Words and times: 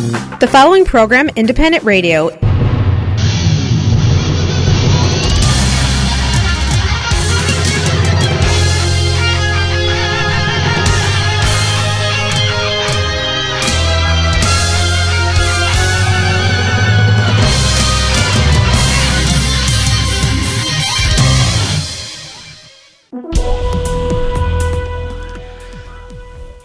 The 0.00 0.48
following 0.50 0.84
program, 0.84 1.28
Independent 1.36 1.84
Radio, 1.84 2.30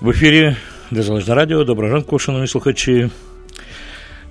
В 0.02 0.10
ефірі 0.10 0.56
Незалежне 0.91 1.35
Радіо. 1.35 1.65
Доброго 1.65 1.95
ранку, 1.95 2.19
шановні 2.19 2.47
слухачі. 2.47 3.11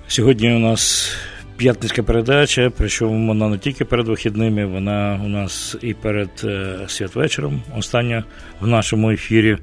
Сьогодні 0.08 0.54
у 0.54 0.60
нас 0.60 1.12
п'ятницька 1.58 2.04
передача, 2.04 2.72
причому 2.78 3.28
вона 3.28 3.50
не 3.50 3.58
тільки 3.58 3.86
перед 3.86 4.08
вихідними, 4.08 4.66
вона 4.66 5.22
у 5.26 5.28
нас 5.28 5.76
і 5.82 5.94
перед 5.94 6.30
е, 6.44 6.80
святвечором, 6.88 7.62
остання 7.78 8.24
в 8.60 8.68
нашому 8.68 9.12
ефірі. 9.12 9.58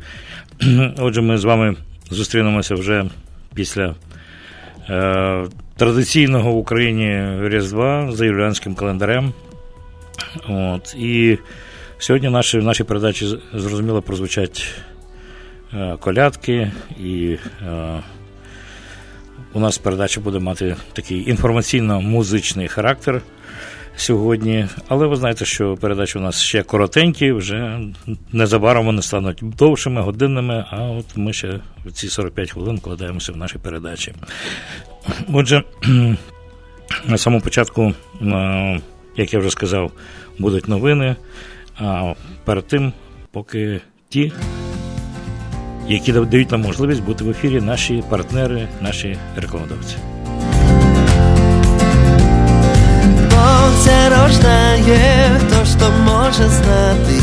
Отже, 0.99 1.21
ми 1.21 1.39
з 1.39 1.45
вами 1.45 1.77
зустрінемося 2.11 2.75
вже 2.75 3.05
після 3.55 3.95
е, 4.91 5.45
традиційного 5.77 6.53
в 6.53 6.57
Україні 6.57 7.39
Різдва 7.49 8.13
за 8.13 8.27
юліанським 8.27 8.75
календарем. 8.75 9.33
От, 10.49 10.95
І 10.99 11.39
сьогодні 11.99 12.29
наші, 12.29 12.59
в 12.59 12.65
нашій 12.65 12.85
передачі 12.85 13.39
зрозуміло 13.53 14.03
прозвучать. 14.03 14.83
Е, 15.75 15.97
колядки, 16.01 16.73
і 17.01 17.37
е, 17.67 18.01
у 19.53 19.61
нас 19.61 19.79
передача 19.79 20.21
буде 20.21 20.39
мати 20.39 20.77
такий 20.93 21.33
інформаційно-музичний 21.33 22.69
характер 22.69 23.23
сьогодні. 23.97 24.67
Але 24.89 25.07
ви 25.07 25.17
знаєте, 25.17 25.45
що 25.45 25.77
передачі 25.77 26.19
у 26.19 26.21
нас 26.21 26.41
ще 26.41 26.63
коротенькі, 26.63 27.33
вже 27.33 27.81
незабаром 28.33 28.87
вони 28.87 29.03
стануть 29.03 29.39
довшими, 29.43 30.01
годинними, 30.01 30.65
а 30.71 30.83
от 30.83 31.17
ми 31.17 31.33
ще 31.33 31.61
в 31.85 31.93
ці 31.93 32.09
45 32.09 32.51
хвилин 32.51 32.77
вкладаємося 32.77 33.33
в 33.33 33.37
наші 33.37 33.59
передачі. 33.59 34.15
Отже, 35.33 35.63
на 37.07 37.19
самому 37.19 37.43
початку, 37.43 37.93
е, 38.23 38.81
як 39.17 39.33
я 39.33 39.39
вже 39.39 39.51
сказав, 39.51 39.93
будуть 40.39 40.69
новини. 40.69 41.17
А 41.79 42.15
перед 42.45 42.67
тим, 42.67 42.93
поки 43.31 43.81
ті 44.09 44.33
які 45.89 46.13
дають 46.13 46.51
нам 46.51 46.61
можливість 46.61 47.03
бути 47.03 47.25
в 47.25 47.31
ефірі 47.31 47.61
наші 47.61 48.05
партнери, 48.09 48.69
наші 48.81 49.19
рекламодавці. 49.37 49.97
Це 53.85 54.09
рождає, 54.09 55.31
хто 55.39 55.65
ж 55.65 55.79
то 55.79 55.91
може 56.05 56.49
знати. 56.49 57.23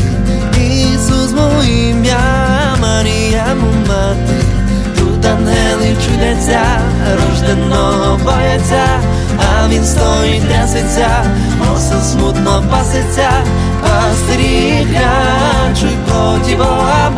Ісус 0.60 1.32
мов 1.32 1.64
ім'я, 1.64 2.76
Марія 2.82 3.46
мати. 3.88 4.44
Тут 4.98 5.26
ангели 5.26 5.96
чудяться, 6.06 6.60
рожденого 7.16 8.20
бояться, 8.24 8.84
а 9.38 9.68
він 9.68 9.84
стоїть, 9.84 10.48
трясеться, 10.48 11.08
осел 11.74 12.00
смутно 12.00 12.64
паситься, 12.70 13.30
пастирі 13.82 14.86
клячуть 14.90 15.98
проти 16.06 16.56
Бога 16.56 17.10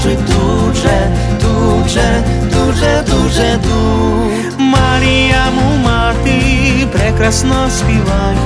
бачить 0.00 0.18
тут 0.26 0.76
же, 0.76 1.10
тут 1.40 1.88
же, 1.88 2.24
дуже, 2.52 3.04
дуже 3.06 3.58
тут. 3.62 4.58
Марія 4.58 5.44
му 5.54 5.76
мати 5.84 6.86
прекрасно 6.92 7.70
співає, 7.70 8.36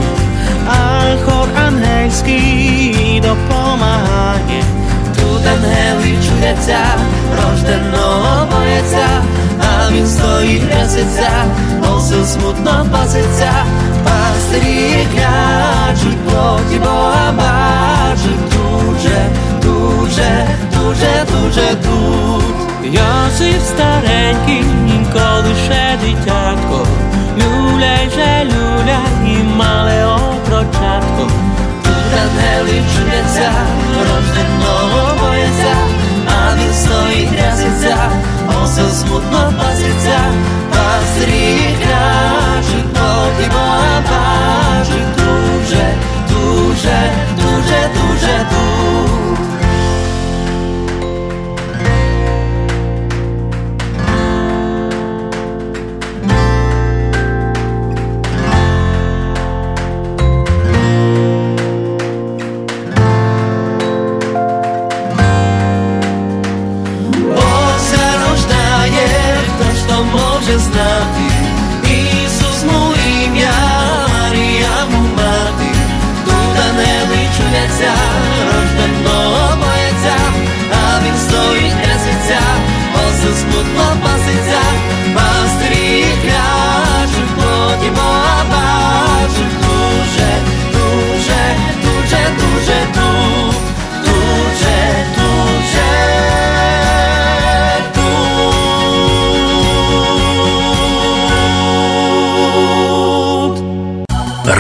а 0.69 1.03
хор 1.25 1.49
ангельський 1.67 3.23
допомагає. 3.23 4.65
Тут 5.17 5.47
ангели 5.47 6.17
чудяться, 6.29 6.79
рожденого 7.37 8.47
бояться, 8.53 9.07
а 9.61 9.91
він 9.93 10.07
стоїть 10.07 10.71
трясеться, 10.71 11.31
осел 11.97 12.25
смутно 12.25 12.87
паситься, 12.93 13.53
пастирі 14.05 15.07
клячуть 15.15 16.19
проти 16.19 16.79
Бога 16.79 17.33
тут 20.15 20.23
же, 20.23 20.47
дуже, 20.75 21.27
дуже 21.33 21.75
тут. 21.83 22.45
Йосип 22.85 23.61
старенький, 23.63 24.65
інколи 24.89 25.55
ще 25.65 25.99
дитятко, 26.03 26.87
люляй 27.37 28.11
же 28.11 28.45
люляй 28.45 29.39
і 29.39 29.43
мале 29.57 30.05
отрочатко. 30.05 31.31
Тут 31.83 32.13
ангели 32.23 32.83
чудяться, 32.97 33.53
рожденого 33.99 35.15
бояться, 35.21 35.77
а 36.27 36.57
він 36.57 36.75
стоїть 36.75 37.31
трясеться, 37.31 37.97
осел 38.63 38.91
смутно 38.91 39.53
паситься, 39.59 40.19
пастирі 40.71 41.77
клячуть 41.79 42.93
проти 42.93 43.51
Бога 43.53 44.03
бачить 44.11 45.17
дуже, 45.17 45.85
дуже, 46.29 46.99
дуже, 47.37 47.91
дуже 47.95 48.47
тут. 48.51 49.54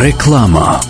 Реклама. 0.04 0.80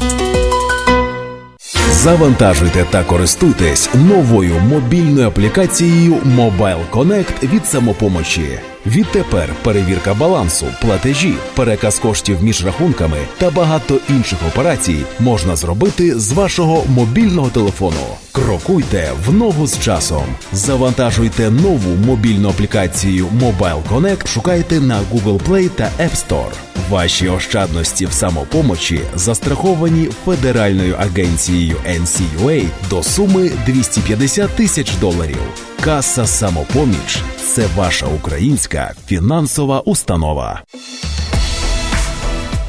Завантажуйте 1.91 2.87
та 2.91 3.05
користуйтесь 3.05 3.91
новою 3.95 4.61
мобільною 4.61 5.29
аплікацією 5.29 6.15
Mobile 6.15 6.91
Connect 6.93 7.53
від 7.53 7.67
самопомочі. 7.67 8.59
Відтепер 8.87 9.49
перевірка 9.63 10.15
балансу, 10.15 10.67
платежі, 10.81 11.35
переказ 11.55 11.99
коштів 11.99 12.43
між 12.43 12.65
рахунками 12.65 13.17
та 13.39 13.51
багато 13.51 13.99
інших 14.09 14.39
операцій 14.49 15.05
можна 15.21 15.57
зробити 15.57 16.19
з 16.19 16.33
вашого 16.33 16.85
мобільного 16.89 17.49
телефону. 17.49 18.07
Крокуйте 18.33 19.13
в 19.27 19.33
ногу 19.35 19.67
з 19.67 19.79
часом. 19.79 20.25
Завантажуйте 20.53 21.51
нову 21.51 21.95
мобільну 22.07 22.49
аплікацію 22.49 23.27
Mobile 23.27 23.83
Connect. 23.91 24.27
Шукайте 24.27 24.81
на 24.81 25.01
Google 25.13 25.41
Play 25.49 25.69
та 25.69 25.91
App 26.01 26.27
Store. 26.29 26.74
Ваші 26.91 27.29
ощадності 27.29 28.07
в 28.07 28.13
самопомочі 28.13 29.01
застраховані 29.15 30.09
Федеральною 30.25 30.95
агенцією 30.99 31.77
NCUA 31.89 32.67
до 32.91 33.03
суми 33.03 33.51
250 33.67 34.51
тисяч 34.51 34.95
доларів. 34.95 35.39
Каса 35.81 36.27
самопоміч 36.27 37.23
це 37.47 37.67
ваша 37.77 38.07
українська 38.07 38.95
фінансова 39.07 39.81
установа. 39.81 40.63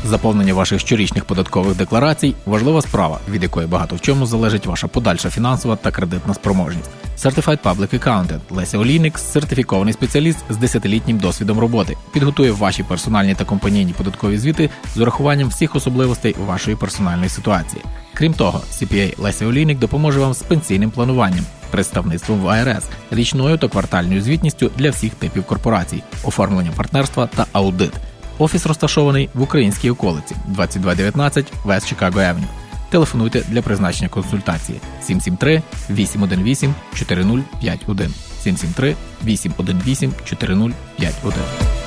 Заповнення 0.05 0.53
ваших 0.53 0.79
щорічних 0.79 1.25
податкових 1.25 1.77
декларацій 1.77 2.35
важлива 2.45 2.81
справа, 2.81 3.19
від 3.29 3.43
якої 3.43 3.67
багато 3.67 3.95
в 3.95 4.01
чому 4.01 4.25
залежить 4.25 4.65
ваша 4.65 4.87
подальша 4.87 5.29
фінансова 5.29 5.75
та 5.75 5.91
кредитна 5.91 6.33
спроможність. 6.33 6.89
Certified 7.17 7.59
Public 7.63 7.99
Accountant 7.99 8.39
Леся 8.49 8.77
Олійник– 8.77 9.17
сертифікований 9.19 9.93
спеціаліст 9.93 10.37
з 10.49 10.57
10-літнім 10.57 11.19
досвідом 11.19 11.59
роботи. 11.59 11.97
Підготує 12.13 12.51
ваші 12.51 12.83
персональні 12.83 13.35
та 13.35 13.45
компанійні 13.45 13.93
податкові 13.93 14.37
звіти 14.37 14.69
з 14.95 14.99
урахуванням 14.99 15.49
всіх 15.49 15.75
особливостей 15.75 16.35
вашої 16.47 16.77
персональної 16.77 17.29
ситуації. 17.29 17.81
Крім 18.13 18.33
того, 18.33 18.61
CPA 18.71 19.13
Леся 19.21 19.45
Олійник 19.45 19.79
допоможе 19.79 20.19
вам 20.19 20.33
з 20.33 20.41
пенсійним 20.41 20.91
плануванням. 20.91 21.45
представництвом 21.71 22.39
в 22.39 22.47
АРС, 22.47 22.83
річною 23.11 23.57
та 23.57 23.67
квартальною 23.67 24.21
звітністю 24.21 24.71
для 24.77 24.89
всіх 24.89 25.13
типів 25.13 25.43
корпорацій, 25.43 26.03
оформленням 26.23 26.73
партнерства 26.73 27.27
та 27.27 27.45
аудит. 27.51 27.91
Офіс 28.37 28.65
розташований 28.65 29.29
в 29.33 29.41
українській 29.41 29.89
околиці 29.89 30.35
2219 30.47 31.53
Вест 31.65 31.87
Чикаго 31.87 32.19
Евеню. 32.19 32.47
Телефонуйте 32.95 33.43
для 33.49 33.61
призначення 33.61 34.09
консультації 34.09 34.79
773 35.01 35.61
818 35.89 36.69
4051 36.93 38.13
773 38.39 38.95
818 39.25 40.25
4051. 40.25 41.84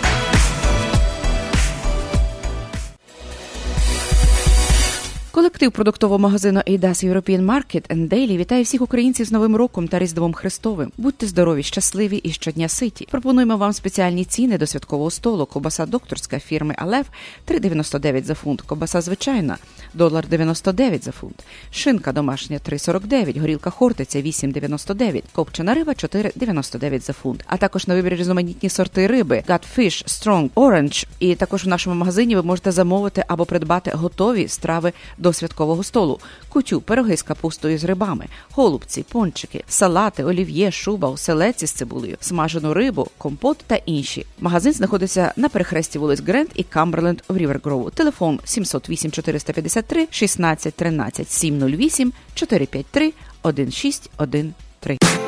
Колектив 5.38 5.72
продуктового 5.72 6.18
магазину 6.18 6.60
Eidas 6.66 7.04
European 7.04 7.42
Market 7.42 7.88
and 7.88 8.08
Daily 8.08 8.36
вітає 8.36 8.62
всіх 8.62 8.82
українців 8.82 9.26
з 9.26 9.32
Новим 9.32 9.56
роком 9.56 9.88
та 9.88 9.98
Різдвом 9.98 10.32
Христовим. 10.32 10.92
Будьте 10.96 11.26
здорові, 11.26 11.62
щасливі 11.62 12.16
і 12.16 12.30
щодня 12.32 12.68
ситі. 12.68 13.08
Пропонуємо 13.10 13.56
вам 13.56 13.72
спеціальні 13.72 14.24
ціни 14.24 14.58
до 14.58 14.66
святкового 14.66 15.10
столу. 15.10 15.46
Кобаса 15.46 15.86
докторська 15.86 16.38
фірми 16.38 16.74
Алев 16.78 17.06
3,99 17.48 18.24
за 18.24 18.34
фунт. 18.34 18.62
Кобаса 18.62 19.00
звичайна 19.00 19.56
долар 19.94 20.28
99 20.28 21.04
за 21.04 21.12
фунт. 21.12 21.44
Шинка 21.70 22.12
домашня 22.12 22.58
3,49, 22.68 23.40
горілка 23.40 23.70
хортиця 23.70 24.22
8,99, 24.22 25.22
копчена 25.32 25.74
риба 25.74 25.92
4,99 25.92 27.00
за 27.00 27.12
фунт. 27.12 27.44
А 27.46 27.56
також 27.56 27.86
на 27.86 27.94
вибір 27.94 28.14
різноманітні 28.14 28.68
сорти 28.68 29.06
риби 29.06 29.42
Gutfish, 29.48 30.06
Strong, 30.06 30.50
Orange. 30.50 31.06
І 31.18 31.34
також 31.34 31.64
в 31.64 31.68
нашому 31.68 31.96
магазині 31.96 32.36
ви 32.36 32.42
можете 32.42 32.72
замовити 32.72 33.24
або 33.28 33.44
придбати 33.44 33.90
готові 33.94 34.48
страви 34.48 34.92
до 35.18 35.27
святкового 35.32 35.82
столу: 35.82 36.20
кутю, 36.48 36.80
пироги 36.80 37.16
з 37.16 37.22
капустою 37.22 37.78
з 37.78 37.84
рибами, 37.84 38.26
голубці, 38.52 39.04
пончики, 39.12 39.64
салати, 39.68 40.24
олів'є, 40.24 40.70
шуба, 40.70 41.08
оселеці 41.08 41.66
з 41.66 41.70
цибулею, 41.70 42.16
смажену 42.20 42.74
рибу, 42.74 43.08
компот 43.18 43.58
та 43.66 43.76
інші. 43.76 44.26
Магазин 44.40 44.72
знаходиться 44.72 45.32
на 45.36 45.48
перехресті 45.48 45.98
вулиць 45.98 46.20
Гренд 46.20 46.48
і 46.54 46.62
Камберленд 46.62 47.22
в 47.28 47.36
Рівергроу. 47.36 47.90
Телефон 47.90 48.40
708 48.44 49.10
453 49.10 50.08
16 50.10 50.74
13 50.74 51.30
708 51.30 52.12
453 52.34 53.12
1613. 53.42 55.27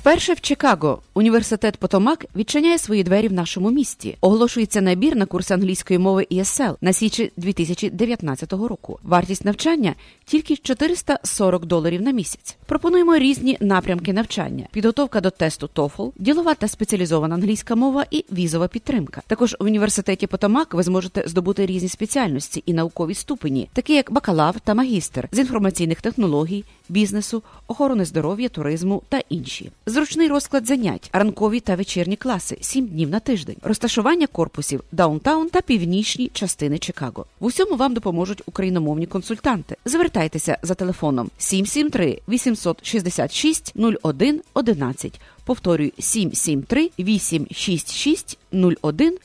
Вперше 0.00 0.34
в 0.34 0.40
Чикаго 0.40 1.02
університет 1.14 1.76
Потомак 1.76 2.26
відчиняє 2.36 2.78
свої 2.78 3.04
двері 3.04 3.28
в 3.28 3.32
нашому 3.32 3.70
місті. 3.70 4.16
Оголошується 4.20 4.80
набір 4.80 5.16
на 5.16 5.26
курси 5.26 5.54
англійської 5.54 5.98
мови 5.98 6.26
ESL 6.30 6.76
на 6.80 6.92
січень 6.92 7.32
2019 7.36 8.52
року. 8.52 8.98
Вартість 9.02 9.44
навчання 9.44 9.94
тільки 10.24 10.56
440 10.56 11.66
доларів 11.66 12.02
на 12.02 12.10
місяць. 12.10 12.56
Пропонуємо 12.66 13.18
різні 13.18 13.58
напрямки 13.60 14.12
навчання: 14.12 14.66
підготовка 14.72 15.20
до 15.20 15.30
тесту 15.30 15.70
TOEFL, 15.74 16.12
ділова 16.16 16.54
та 16.54 16.68
спеціалізована 16.68 17.34
англійська 17.34 17.74
мова 17.74 18.06
і 18.10 18.24
візова 18.32 18.68
підтримка. 18.68 19.22
Також 19.26 19.56
в 19.60 19.64
університеті 19.64 20.26
Потомак 20.26 20.74
ви 20.74 20.82
зможете 20.82 21.22
здобути 21.26 21.66
різні 21.66 21.88
спеціальності 21.88 22.62
і 22.66 22.72
наукові 22.72 23.14
ступені, 23.14 23.68
такі 23.72 23.94
як 23.94 24.12
бакалавр 24.12 24.60
та 24.60 24.74
магістр 24.74 25.28
з 25.32 25.38
інформаційних 25.38 26.00
технологій, 26.00 26.64
бізнесу, 26.88 27.42
охорони 27.66 28.04
здоров'я, 28.04 28.48
туризму 28.48 29.02
та 29.08 29.20
інші. 29.28 29.70
Зручний 29.88 30.28
розклад 30.28 30.66
занять, 30.66 31.10
ранкові 31.12 31.60
та 31.60 31.76
вечірні 31.76 32.16
класи, 32.16 32.58
7 32.60 32.86
днів 32.86 33.08
на 33.10 33.20
тиждень, 33.20 33.56
розташування 33.62 34.26
корпусів, 34.26 34.84
downtown 34.92 35.48
та 35.48 35.60
північні 35.60 36.30
частини 36.32 36.78
Чикаго. 36.78 37.26
В 37.40 37.44
усьому 37.44 37.76
вам 37.76 37.94
допоможуть 37.94 38.42
україномовні 38.46 39.06
консультанти. 39.06 39.76
Звертайтеся 39.84 40.58
за 40.62 40.74
телефоном 40.74 41.30
773 41.38 42.20
866 42.28 43.74
01 44.02 44.42
11. 44.54 45.20
Повторюю 45.44 45.90
773 45.98 46.90
866 46.98 48.38
01 48.82 49.18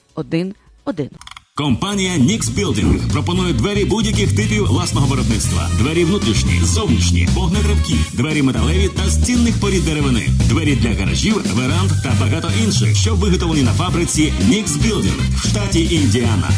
11. 0.85 1.32
Компанія 1.55 2.11
Nix 2.13 2.41
Building 2.41 3.11
пропонує 3.11 3.53
двері 3.53 3.85
будь-яких 3.85 4.35
типів 4.35 4.65
власного 4.65 5.07
виробництва: 5.07 5.69
двері 5.77 6.05
внутрішні, 6.05 6.61
зовнішні, 6.63 7.27
вогнетривкі, 7.33 7.95
двері 8.13 8.41
металеві 8.41 8.89
та 8.89 9.09
стінних 9.11 9.59
порід 9.59 9.85
деревини, 9.85 10.29
двері 10.49 10.75
для 10.75 10.93
гаражів, 10.93 11.41
веранд 11.53 11.91
та 12.03 12.13
багато 12.21 12.51
інших, 12.63 12.95
що 12.95 13.15
виготовлені 13.15 13.63
на 13.63 13.73
фабриці 13.73 14.33
Nix 14.49 14.65
Building 14.65 15.35
в 15.35 15.47
штаті 15.47 15.95
Індіана. 15.95 16.49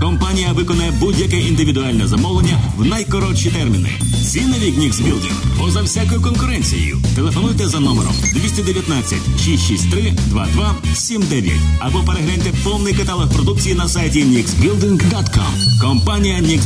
Компанія 0.00 0.52
виконає 0.52 0.90
будь-яке 0.90 1.40
індивідуальне 1.40 2.06
замовлення 2.06 2.60
в 2.76 2.84
найкоротші 2.84 3.50
терміни. 3.50 3.90
Ціни 4.24 4.58
від 4.58 4.78
Nix 4.78 5.22
поза 5.58 5.82
всякою 5.82 6.22
конкуренцією. 6.22 6.98
Телефонуйте 7.14 7.68
за 7.68 7.80
номером 7.80 8.12
219 8.34 9.18
663 9.44 10.12
2279 10.26 11.52
або 11.78 11.98
перегляньте 11.98 12.52
повний 12.64 12.94
каталог 12.94 13.28
продукції 13.32 13.74
на 13.74 13.88
сайті 13.88 14.24
nixbuilding.com. 14.24 15.80
Компанія 15.82 16.38
Nix 16.38 16.60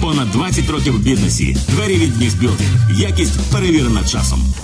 Понад 0.00 0.30
20 0.30 0.70
років 0.70 0.94
в 0.94 0.98
бізнесі. 0.98 1.56
Двері 1.68 1.94
від 1.94 2.16
Nix 2.16 2.50
Якість 2.96 3.40
перевірена 3.52 4.04
часом. 4.04 4.54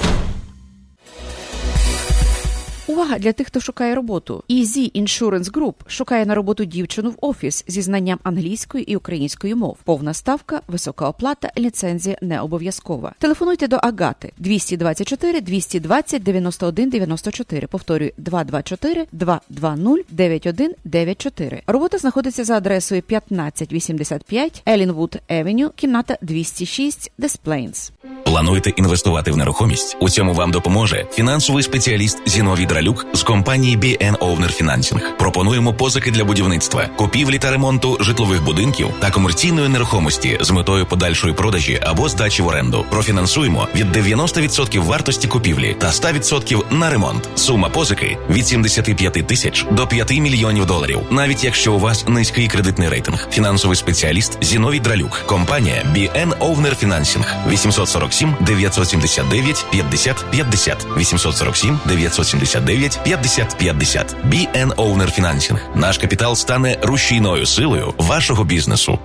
Увага 2.88 3.18
для 3.18 3.32
тих, 3.32 3.46
хто 3.46 3.60
шукає 3.60 3.94
роботу. 3.94 4.44
Easy 4.50 5.02
Insurance 5.02 5.52
Group 5.52 5.74
шукає 5.86 6.26
на 6.26 6.34
роботу 6.34 6.64
дівчину 6.64 7.10
в 7.10 7.16
офіс 7.20 7.64
зі 7.68 7.82
знанням 7.82 8.18
англійської 8.22 8.92
і 8.92 8.96
української 8.96 9.54
мов. 9.54 9.78
Повна 9.84 10.14
ставка, 10.14 10.60
висока 10.68 11.08
оплата, 11.08 11.50
ліцензія 11.58 12.16
не 12.22 12.40
обов'язкова. 12.40 13.12
Телефонуйте 13.18 13.68
до 13.68 13.76
Агати 13.76 14.32
224 14.38 15.40
220 15.40 16.22
91 16.22 16.90
94. 16.90 17.66
Повторюю 17.66 18.10
224 18.18 19.06
220 19.12 20.06
9194. 20.10 21.62
Робота 21.66 21.98
знаходиться 21.98 22.44
за 22.44 22.56
адресою 22.56 23.02
1585 23.06 24.62
Елінвуд 24.68 25.16
Евеню, 25.28 25.70
кімната 25.76 26.18
206 26.22 27.12
Des 27.18 27.38
Plains. 27.44 27.90
Плануєте 28.26 28.70
інвестувати 28.70 29.30
в 29.30 29.36
нерухомість? 29.36 29.96
У 30.00 30.10
цьому 30.10 30.34
вам 30.34 30.50
допоможе 30.50 31.06
фінансовий 31.12 31.62
спеціаліст 31.62 32.22
Зіновій 32.26 32.66
Дралюк 32.66 33.06
з 33.12 33.22
компанії 33.22 33.76
BN 33.76 34.18
Owner 34.18 34.62
Financing. 34.62 35.00
Пропонуємо 35.18 35.74
позики 35.74 36.10
для 36.10 36.24
будівництва, 36.24 36.86
купівлі 36.96 37.38
та 37.38 37.50
ремонту 37.50 37.96
житлових 38.00 38.44
будинків 38.44 38.88
та 39.00 39.10
комерційної 39.10 39.68
нерухомості 39.68 40.38
з 40.40 40.50
метою 40.50 40.86
подальшої 40.86 41.34
продажі 41.34 41.80
або 41.82 42.08
здачі 42.08 42.42
в 42.42 42.46
оренду. 42.46 42.84
Профінансуємо 42.90 43.68
від 43.74 43.96
90% 43.96 44.84
вартості 44.84 45.28
купівлі 45.28 45.76
та 45.78 45.86
100% 45.86 46.74
на 46.74 46.90
ремонт. 46.90 47.28
Сума 47.34 47.68
позики 47.68 48.18
від 48.30 48.46
75 48.46 49.26
тисяч 49.26 49.66
до 49.70 49.86
5 49.86 50.10
мільйонів 50.10 50.66
доларів, 50.66 51.00
навіть 51.10 51.44
якщо 51.44 51.72
у 51.72 51.78
вас 51.78 52.08
низький 52.08 52.48
кредитний 52.48 52.88
рейтинг. 52.88 53.28
Фінансовий 53.30 53.76
спеціаліст 53.76 54.44
Зіновій 54.44 54.80
Дралюк, 54.80 55.22
компанія 55.26 55.82
BN 55.94 56.38
Owner 56.38 56.84
Financing 56.84 57.24
847 57.48 58.15
979 58.24 59.66
50 59.70 60.24
50 60.30 60.86
847 60.96 61.78
979 61.86 63.00
50 63.04 63.58
50 63.58 64.16
BN 64.30 64.74
Owner 64.74 65.20
Financing. 65.20 65.58
Наш 65.74 65.98
капітал 65.98 66.36
стане 66.36 66.78
рушійною 66.82 67.46
силою 67.46 67.94
вашого 67.98 68.44
бізнесу. 68.44 68.98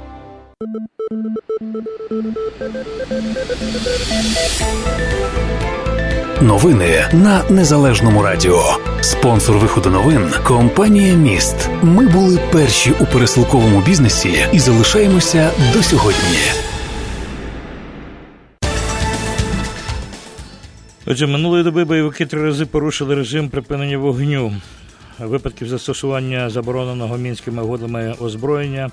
Новини 6.41 7.05
на 7.11 7.43
незалежному 7.49 8.23
радіо. 8.23 8.77
Спонсор 9.01 9.57
виходу 9.57 9.89
новин 9.89 10.33
компанія 10.43 11.13
Міст. 11.13 11.69
Ми 11.81 12.07
були 12.07 12.39
перші 12.51 12.91
у 12.99 13.05
пересилковому 13.05 13.81
бізнесі 13.81 14.45
і 14.51 14.59
залишаємося 14.59 15.51
до 15.73 15.83
сьогодні. 15.83 16.60
Отже, 21.11 21.27
минулої 21.27 21.63
доби 21.63 21.85
бойовики 21.85 22.25
три 22.25 22.43
рази 22.43 22.65
порушили 22.65 23.15
режим 23.15 23.49
припинення 23.49 23.97
вогню. 23.97 24.55
Випадків 25.19 25.67
застосування 25.67 26.49
забороненого 26.49 27.17
мінськими 27.17 27.63
угодами 27.63 28.15
озброєння 28.19 28.91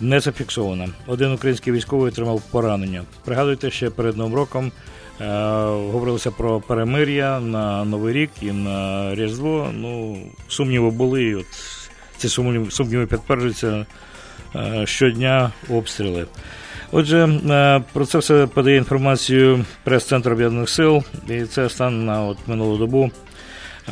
не 0.00 0.20
зафіксовано. 0.20 0.88
Один 1.06 1.32
український 1.32 1.72
військовий 1.72 2.08
отримав 2.08 2.42
поранення. 2.50 3.02
Пригадуйте, 3.24 3.70
ще 3.70 3.90
перед 3.90 4.16
новим 4.16 4.34
роком 4.34 4.72
е, 5.20 5.24
говорилося 5.92 6.30
про 6.30 6.60
перемир'я 6.60 7.40
на 7.40 7.84
Новий 7.84 8.14
рік 8.14 8.30
і 8.42 8.52
на 8.52 9.14
Різдво. 9.14 9.70
Ну, 9.74 10.18
сумніви 10.48 10.90
були. 10.90 11.24
і 11.24 11.34
От 11.34 11.46
ці 12.16 12.28
сумніви, 12.28 13.06
підтверджуються 13.06 13.86
е, 14.56 14.86
щодня 14.86 15.52
обстріли. 15.70 16.26
Отже, 16.96 17.28
е, 17.50 17.82
про 17.92 18.06
це 18.06 18.18
все 18.18 18.46
подає 18.46 18.76
інформацію 18.76 19.64
прес-центр 19.84 20.32
Об'єднаних 20.32 20.68
Сил, 20.68 21.02
і 21.28 21.42
це 21.42 21.68
стан 21.68 22.04
на 22.04 22.22
от 22.24 22.38
минулу 22.46 22.78
добу. 22.78 23.10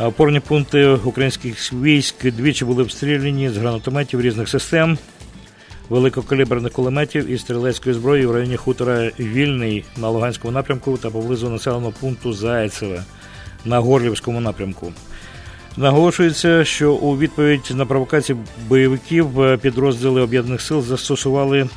Е, 0.00 0.04
Опорні 0.04 0.40
пункти 0.40 0.86
українських 0.86 1.72
військ 1.72 2.30
двічі 2.30 2.64
були 2.64 2.82
обстріляні 2.82 3.50
з 3.50 3.56
гранатометів 3.56 4.20
різних 4.20 4.48
систем, 4.48 4.98
великокаліберних 5.88 6.72
кулеметів 6.72 7.30
і 7.30 7.38
стрілецької 7.38 7.94
зброї 7.94 8.26
в 8.26 8.32
районі 8.32 8.56
хутора 8.56 9.10
Вільний 9.20 9.84
на 9.96 10.08
Луганському 10.08 10.52
напрямку 10.52 10.96
та 10.96 11.10
поблизу 11.10 11.50
населеного 11.50 11.92
пункту 12.00 12.32
Зайцеве 12.32 13.02
на 13.64 13.78
Горлівському 13.78 14.40
напрямку. 14.40 14.92
Наголошується, 15.76 16.64
що 16.64 16.92
у 16.92 17.18
відповідь 17.18 17.72
на 17.74 17.86
провокації 17.86 18.38
бойовиків 18.68 19.42
е, 19.42 19.56
підрозділи 19.56 20.20
об'єднаних 20.20 20.60
сил 20.60 20.82
застосували 20.82 21.68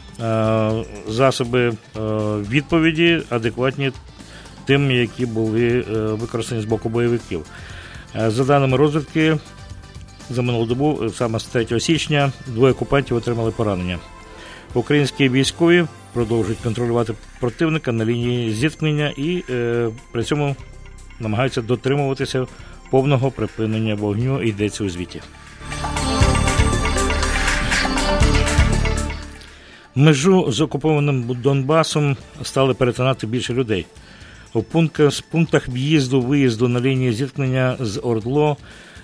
засоби 1.07 1.67
е, 1.69 1.74
відповіді, 2.50 3.22
адекватні 3.29 3.91
тим, 4.65 4.91
які 4.91 5.25
були 5.25 5.79
е, 5.79 5.84
використані 5.98 6.62
з 6.62 6.65
боку 6.65 6.89
бойовиків. 6.89 7.45
Е, 8.15 8.29
За 8.29 8.43
даними 8.43 8.77
розвідки, 8.77 9.38
за 10.29 10.41
минулу 10.41 10.65
добу, 10.65 11.00
е, 11.03 11.10
саме 11.10 11.39
з 11.39 11.45
3 11.45 11.79
січня, 11.79 12.31
двоє 12.48 12.74
окупантів 12.74 13.17
отримали 13.17 13.51
поранення. 13.51 14.00
Українські 14.74 15.29
військові 15.29 15.86
продовжують 16.13 16.60
контролювати 16.60 17.13
противника 17.39 17.91
на 17.91 18.05
лінії 18.05 18.51
зіткнення 18.51 19.13
і 19.17 19.43
е, 19.50 19.89
при 20.12 20.24
цьому 20.24 20.55
намагаються 21.19 21.62
дотримуватися 21.62 22.45
повного 22.89 23.31
припинення 23.31 23.95
вогню, 23.95 24.41
йдеться 24.43 24.84
у 24.84 24.89
звіті. 24.89 25.22
Межу 29.95 30.51
з 30.51 30.61
окупованим 30.61 31.37
Донбасом 31.43 32.17
стали 32.43 32.73
перетинати 32.73 33.27
більше 33.27 33.53
людей. 33.53 33.85
У 34.53 34.61
пунктах, 34.61 35.21
пунктах 35.31 35.69
в'їзду 35.69 36.21
виїзду 36.21 36.67
на 36.67 36.79
лінії 36.79 37.13
зіткнення 37.13 37.77
з 37.79 37.99
Ордло 38.03 38.57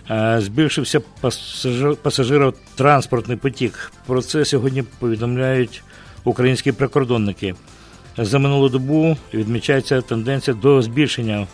е, 0.09 0.37
збільшився 0.41 1.01
пасажир, 1.21 1.95
пасажиротранспортний 1.95 3.37
потік. 3.37 3.91
Про 4.05 4.21
це 4.21 4.45
сьогодні 4.45 4.83
повідомляють 4.99 5.83
українські 6.23 6.71
прикордонники. 6.71 7.55
За 8.17 8.39
минулу 8.39 8.69
добу 8.69 9.17
відмічається 9.33 10.01
тенденція 10.01 10.57
до 10.61 10.81
збільшення 10.81 11.47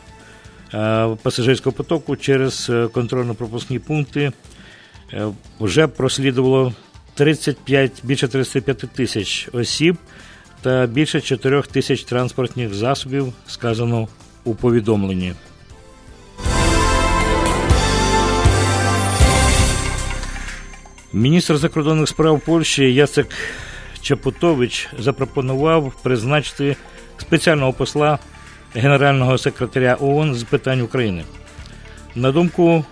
е, 0.74 1.08
пасажирського 1.24 1.74
потоку 1.74 2.16
через 2.16 2.68
е, 2.70 2.74
контрольно-пропускні 2.88 3.80
пункти. 3.80 4.32
Вже 5.60 5.88
прослідувало 5.88 6.74
35, 7.18 7.92
більше 8.04 8.28
35 8.28 8.78
тисяч 8.78 9.50
осіб 9.54 9.98
та 10.62 10.86
більше 10.86 11.22
4 11.22 11.62
тисяч 11.62 12.04
транспортних 12.04 12.74
засобів, 12.74 13.34
сказано 13.48 14.08
у 14.44 14.56
повідомленні. 14.56 15.34
Міністр 21.14 21.58
закордонних 21.58 22.10
справ 22.10 22.42
Польщі 22.46 22.94
Яцек 22.94 23.28
Чапутович 24.02 24.90
запропонував 25.00 25.94
призначити 26.04 26.76
спеціального 27.18 27.74
посла 27.74 28.20
генерального 28.76 29.38
секретаря 29.38 29.98
ООН 30.00 30.36
з 30.36 30.44
питань 30.44 30.82
України. 30.82 31.24
На 32.16 32.32
думку 32.32 32.86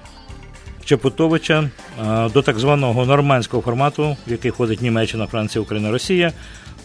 Чапутовича, 0.86 1.70
а, 2.02 2.30
до 2.34 2.42
так 2.42 2.60
званого 2.60 3.06
нормандського 3.06 3.64
формату, 3.64 4.18
в 4.28 4.32
який 4.32 4.52
входить 4.52 4.82
Німеччина, 4.82 5.28
Франція, 5.28 5.62
Україна, 5.62 5.92
Росія, 5.92 6.32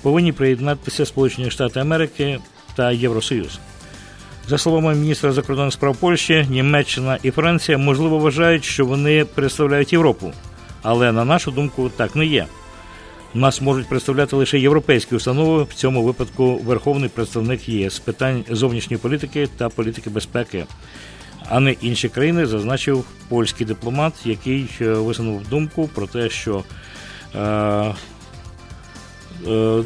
повинні 0.02 0.32
приєднатися 0.32 1.06
Сполучені 1.06 1.50
Штати 1.50 1.80
Америки 1.80 2.38
та 2.76 2.92
Євросоюз. 2.92 3.58
За 4.48 4.58
словами 4.58 4.94
міністра 4.94 5.32
закордонних 5.32 5.72
справ 5.72 5.96
Польщі, 5.96 6.46
Німеччина 6.50 7.18
і 7.22 7.30
Франція 7.30 7.78
можливо 7.78 8.18
вважають, 8.18 8.64
що 8.64 8.86
вони 8.86 9.24
представляють 9.24 9.92
Європу, 9.92 10.32
але 10.82 11.12
на 11.12 11.24
нашу 11.24 11.50
думку 11.50 11.90
так 11.96 12.16
не 12.16 12.26
є. 12.26 12.46
Нас 13.34 13.60
можуть 13.60 13.88
представляти 13.88 14.36
лише 14.36 14.58
європейські 14.58 15.14
установи, 15.14 15.62
в 15.62 15.74
цьому 15.74 16.02
випадку 16.02 16.56
Верховний 16.56 17.08
представник 17.08 17.68
ЄС 17.68 17.94
з 17.94 17.98
питань 17.98 18.44
зовнішньої 18.50 18.98
політики 18.98 19.48
та 19.56 19.68
політики 19.68 20.10
безпеки, 20.10 20.64
а 21.50 21.60
не 21.60 21.72
інші 21.72 22.08
країни, 22.08 22.46
зазначив 22.46 23.04
польський 23.28 23.66
дипломат, 23.66 24.12
який 24.24 24.68
е, 24.80 24.84
висунув 24.92 25.48
думку 25.48 25.90
про 25.94 26.06
те, 26.06 26.30
що 26.30 26.64
е, 27.34 27.40
е, 27.40 27.94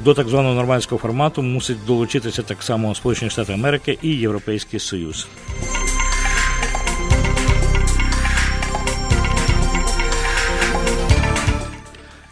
до 0.05 0.15
так 0.15 0.29
званого 0.29 0.55
нормандського 0.55 0.99
формату 0.99 1.43
мусить 1.43 1.79
долучитися 1.87 2.43
так 2.43 2.63
само 2.63 2.95
Сполучені 2.95 3.31
Штати 3.31 3.53
Америки 3.53 3.99
і 4.03 4.09
Європейський 4.09 4.81
Союз. 4.81 5.29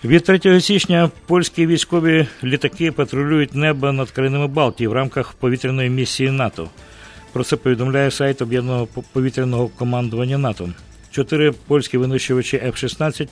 Від 0.05 0.25
3 0.25 0.61
січня 0.61 1.11
польські 1.27 1.67
військові 1.67 2.27
літаки 2.45 2.93
патрулюють 2.93 3.55
небо 3.55 3.93
над 3.93 4.11
країнами 4.11 4.47
Балтії 4.47 4.89
в 4.89 4.93
рамках 4.93 5.33
повітряної 5.33 5.91
місії 5.91 6.31
НАТО. 6.31 6.69
Про 7.33 7.45
це 7.45 7.57
повідомляє 7.57 8.11
сайт 8.11 8.43
об'єднаного 8.43 8.89
повітряного 9.13 9.69
командування 9.69 10.39
НАТО. 10.39 10.69
Чотири 11.11 11.53
польські 11.53 11.99
винищувачі 11.99 12.57
F-16 12.57 13.29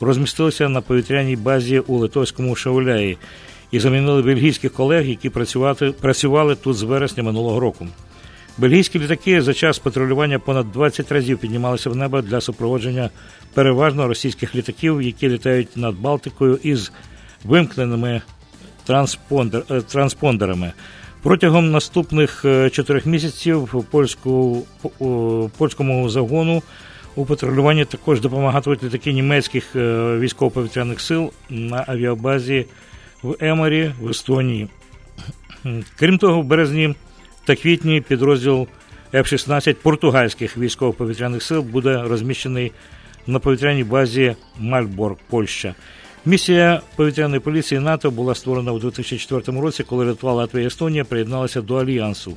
розмістилися 0.00 0.68
на 0.68 0.80
повітряній 0.80 1.36
базі 1.36 1.78
у 1.78 1.96
Литовському 1.98 2.56
Шауляї 2.56 3.18
і 3.70 3.80
замінили 3.80 4.22
бельгійських 4.22 4.72
колег, 4.72 5.06
які 5.06 5.30
працювати, 5.30 5.92
працювали 6.00 6.54
тут 6.54 6.76
з 6.76 6.82
вересня 6.82 7.22
минулого 7.22 7.60
року. 7.60 7.88
Бельгійські 8.58 8.98
літаки 8.98 9.42
за 9.42 9.54
час 9.54 9.78
патрулювання 9.78 10.38
понад 10.38 10.72
20 10.72 11.12
разів 11.12 11.38
піднімалися 11.38 11.90
в 11.90 11.96
небо 11.96 12.22
для 12.22 12.40
супроводження 12.40 13.10
переважно 13.54 14.08
російських 14.08 14.54
літаків, 14.54 15.02
які 15.02 15.28
літають 15.28 15.76
над 15.76 15.94
Балтикою 15.94 16.58
із 16.62 16.92
вимкненими 17.44 18.22
е, 18.90 19.06
транспондерами. 19.88 20.72
Протягом 21.22 21.70
наступних 21.70 22.44
е, 22.44 22.70
чотирьох 22.70 23.06
місяців 23.06 23.84
польську, 23.90 24.62
польському 25.58 26.08
загону 26.08 26.62
у 27.16 27.26
патрулюванні 27.26 27.84
також 27.84 28.20
допомагатимуть 28.20 28.82
літаки 28.82 29.12
німецьких 29.12 29.76
е, 29.76 30.16
військово-повітряних 30.18 31.00
сил 31.00 31.32
на 31.50 31.84
авіабазі 31.86 32.66
в 33.22 33.36
Еморі 33.40 33.92
в 34.00 34.10
Естонії. 34.10 34.68
Крім 35.96 36.18
того, 36.18 36.40
в 36.40 36.44
березні 36.44 36.94
та 37.44 37.56
квітні 37.56 38.00
підрозділ 38.00 38.66
F-16 39.12 39.74
португальських 39.74 40.58
військово-повітряних 40.58 41.42
сил 41.42 41.62
буде 41.62 42.02
розміщений 42.02 42.72
на 43.26 43.38
повітряній 43.38 43.84
базі 43.84 44.36
Мальборг, 44.58 45.16
Польща. 45.30 45.74
Місія 46.26 46.80
повітряної 46.96 47.40
поліції 47.40 47.80
НАТО 47.80 48.10
була 48.10 48.34
створена 48.34 48.72
у 48.72 48.78
2004 48.78 49.60
році, 49.60 49.82
коли 49.84 50.04
Литва, 50.04 50.32
Латвія 50.32 50.64
і 50.64 50.66
Естонія 50.66 51.04
приєдналися 51.04 51.62
до 51.62 51.76
альянсу. 51.76 52.36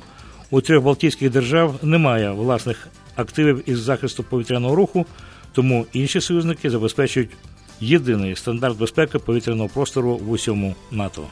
У 0.50 0.60
трьох 0.60 0.84
Балтійських 0.84 1.30
держав 1.30 1.74
немає 1.82 2.30
власних 2.30 2.88
активів 3.16 3.62
із 3.66 3.78
захисту 3.78 4.22
повітряного 4.22 4.74
руху, 4.74 5.06
тому 5.52 5.86
інші 5.92 6.20
союзники 6.20 6.70
забезпечують 6.70 7.30
єдиний 7.80 8.36
стандарт 8.36 8.78
безпеки 8.78 9.18
повітряного 9.18 9.68
простору 9.68 10.16
в 10.16 10.30
усьому 10.30 10.74
НАТО. 10.90 11.22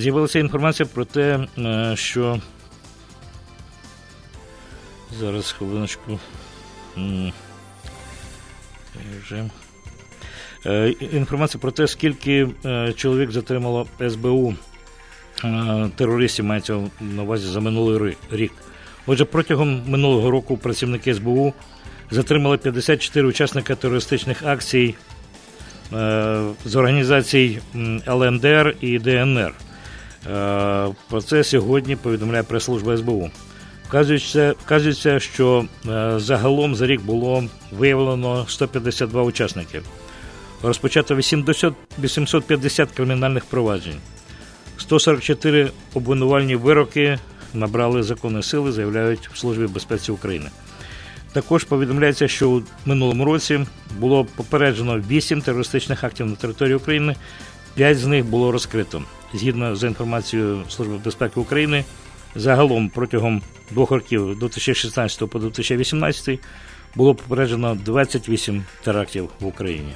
З'явилася 0.00 0.38
інформація 0.38 0.88
про 0.94 1.04
те, 1.04 1.46
е, 1.58 1.92
що 1.96 2.40
зараз 5.20 5.52
хвилиночку. 5.52 6.20
Е, 10.66 10.88
Інформація 11.12 11.60
про 11.60 11.70
те, 11.70 11.86
скільки 11.86 12.48
е, 12.64 12.92
чоловік 12.92 13.30
затримало 13.30 13.86
СБУ 14.10 14.54
терористів, 15.96 16.44
мається 16.44 16.80
на 17.00 17.22
увазі 17.22 17.48
за 17.48 17.60
минулий 17.60 18.16
рік. 18.30 18.52
Отже, 19.06 19.24
протягом 19.24 19.82
минулого 19.86 20.30
року 20.30 20.56
працівники 20.56 21.14
СБУ 21.14 21.54
затримали 22.10 22.58
54 22.58 23.28
учасника 23.28 23.74
терористичних 23.74 24.42
акцій 24.42 24.94
з 26.64 26.76
організацій 26.76 27.58
ЛНДР 28.08 28.76
і 28.80 28.98
ДНР. 28.98 29.54
Е, 30.26 30.88
про 31.08 31.22
це 31.22 31.44
сьогодні 31.44 31.96
повідомляє 31.96 32.42
прес-служба 32.42 32.96
СБУ. 32.96 33.30
Вказується, 33.88 34.54
вказується, 34.64 35.20
що 35.20 35.64
е, 35.88 36.14
загалом 36.16 36.74
за 36.74 36.86
рік 36.86 37.02
було 37.02 37.44
виявлено 37.72 38.46
152 38.48 39.22
учасники. 39.22 39.82
Розпочато 40.62 41.16
80, 41.16 41.74
850 41.98 42.90
кримінальних 42.90 43.44
проваджень. 43.44 43.96
144 44.78 45.70
обвинувальні 45.94 46.56
вироки 46.56 47.18
набрали 47.54 48.02
законної 48.02 48.42
сили, 48.42 48.72
заявляють 48.72 49.28
в 49.32 49.38
Службі 49.38 49.66
безпеці 49.66 50.12
України. 50.12 50.50
Також 51.32 51.64
повідомляється, 51.64 52.28
що 52.28 52.50
у 52.50 52.62
минулому 52.86 53.24
році 53.24 53.60
було 53.98 54.24
попереджено 54.24 55.02
8 55.10 55.40
терористичних 55.40 56.04
актів 56.04 56.26
на 56.26 56.36
території 56.36 56.74
України, 56.74 57.16
5 57.74 57.98
з 57.98 58.06
них 58.06 58.24
було 58.24 58.52
розкрито. 58.52 59.02
Згідно 59.34 59.76
з 59.76 59.84
інформацією 59.84 60.62
Служби 60.68 60.98
безпеки 61.04 61.40
України, 61.40 61.84
загалом 62.34 62.88
протягом 62.88 63.42
двох 63.70 63.90
років 63.90 64.38
2016 64.38 65.30
по 65.30 65.38
2018 65.38 66.40
було 66.94 67.14
попереджено 67.14 67.74
28 67.74 68.64
терактів 68.84 69.28
в 69.40 69.46
Україні. 69.46 69.92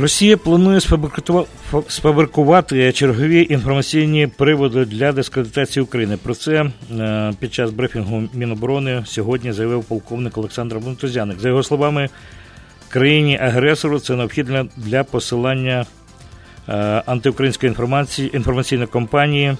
Росія 0.00 0.36
планує 0.36 0.80
сфабрикувати 1.88 2.92
чергові 2.92 3.46
інформаційні 3.50 4.26
приводи 4.26 4.84
для 4.84 5.12
дискредитації 5.12 5.82
України. 5.82 6.16
Про 6.22 6.34
це 6.34 6.70
е, 6.90 7.32
під 7.40 7.54
час 7.54 7.70
брифінгу 7.70 8.22
Міноборони 8.34 9.02
сьогодні 9.06 9.52
заявив 9.52 9.84
полковник 9.84 10.38
Олександр 10.38 10.76
Бунтузяник. 10.76 11.40
За 11.40 11.48
його 11.48 11.62
словами, 11.62 12.08
країні 12.88 13.38
агресору 13.42 13.98
це 13.98 14.16
необхідно 14.16 14.68
для 14.76 15.04
посилання 15.04 15.86
е, 16.68 16.72
антиукраїнської 17.06 17.68
інформації 17.70 18.36
інформаційної 18.36 18.88
кампанії 18.88 19.56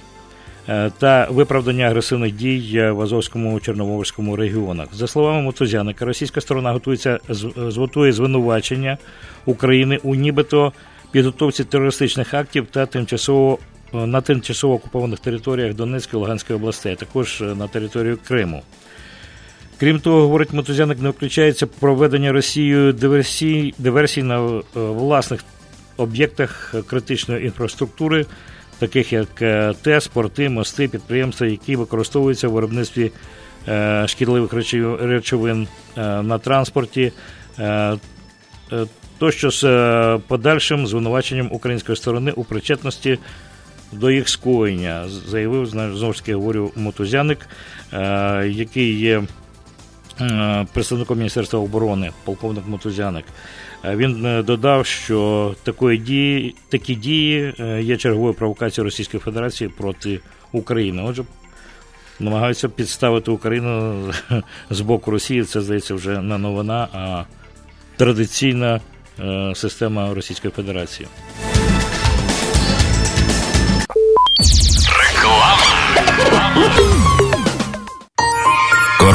та 0.99 1.29
виправдання 1.31 1.85
агресивних 1.85 2.33
дій 2.33 2.91
в 2.91 3.01
Азовському 3.01 3.61
Чорноморському 3.61 4.37
регіонах. 4.37 4.89
За 4.93 5.07
словами 5.07 5.43
Мотузяника, 5.43 6.05
російська 6.05 6.41
сторона 6.41 6.73
готується 6.73 7.19
зготує 7.57 8.13
звинувачення 8.13 8.99
України 9.47 10.01
у 10.03 10.15
нібито 10.15 10.73
підготовці 11.13 11.65
терористичних 11.65 12.35
актів 12.35 12.67
та 12.71 12.87
тимчасово 12.87 13.59
на 13.93 14.21
тимчасово 14.21 14.75
окупованих 14.75 15.19
територіях 15.19 15.75
Донецької 15.75 16.13
та 16.13 16.19
Луганської 16.21 16.59
областей, 16.59 16.93
а 16.93 16.97
також 16.97 17.41
на 17.41 17.69
територію 17.69 18.19
Криму. 18.29 18.63
Крім 19.81 20.01
того, 20.01 20.21
говорить 20.21 20.53
Мотузяник, 20.53 21.01
не 21.01 21.11
включається 21.11 21.67
проведення 21.67 22.33
Росією 22.33 22.93
диверсій, 22.93 23.75
диверсій 23.79 24.23
на 24.23 24.47
е, 24.49 24.61
власних 24.75 25.45
об'єктах 25.97 26.75
критичної 26.87 27.45
інфраструктури 27.45 28.27
таких 28.81 29.13
як 29.13 29.43
е, 29.43 29.75
ТЕС, 29.83 30.09
порти, 30.09 30.49
мости, 30.49 30.89
підприємства, 30.89 31.47
які 31.47 31.77
використовуються 31.77 32.49
в 32.49 32.53
виробництві 32.53 33.13
е, 33.69 34.05
шкідливих 34.09 34.53
речовин 35.01 35.69
е, 35.97 36.01
на 36.23 36.39
транспорті, 36.39 37.13
тощо 39.19 39.51
з 39.51 39.63
подальшим 40.29 40.87
звинуваченням 40.87 41.49
української 41.53 41.97
сторони 41.97 42.33
у 42.37 42.45
причетності 42.45 43.19
до 43.93 44.11
їх 44.11 44.29
скоєння, 44.29 45.09
заявив 45.09 45.67
знову 45.67 46.13
ж 46.13 46.19
таки 46.19 46.35
говорю 46.35 46.73
Мотузяник, 46.77 47.39
який 48.45 48.99
є 49.01 49.23
представником 50.73 51.19
Міністерства 51.19 51.61
оборони, 51.61 52.11
полковник 52.25 52.67
Мотузяник. 52.67 53.25
Він 53.85 54.27
е, 54.27 54.43
додав, 54.43 54.87
що 54.87 55.55
такої 55.63 55.99
дії, 55.99 56.55
такі 56.69 56.95
дії 56.95 57.55
е, 57.61 57.83
є 57.83 57.97
черговою 57.97 58.35
провокацією 58.35 58.85
Російської 58.85 59.21
Федерації 59.21 59.71
проти 59.77 60.21
України. 60.53 61.03
Отже, 61.07 61.25
намагаються 62.21 62.69
підставити 62.69 63.31
Україну 63.31 64.03
з 64.71 64.81
боку 64.81 65.11
Росії. 65.11 65.45
Це 65.45 65.61
здається 65.61 65.95
вже 65.95 66.21
не 66.21 66.39
новина, 66.39 66.89
а 66.93 67.25
традиційна 67.97 68.81
е, 69.21 69.53
система 69.55 70.15
Російської 70.15 70.53
Федерації. 70.53 71.09
Реклама. 75.15 76.90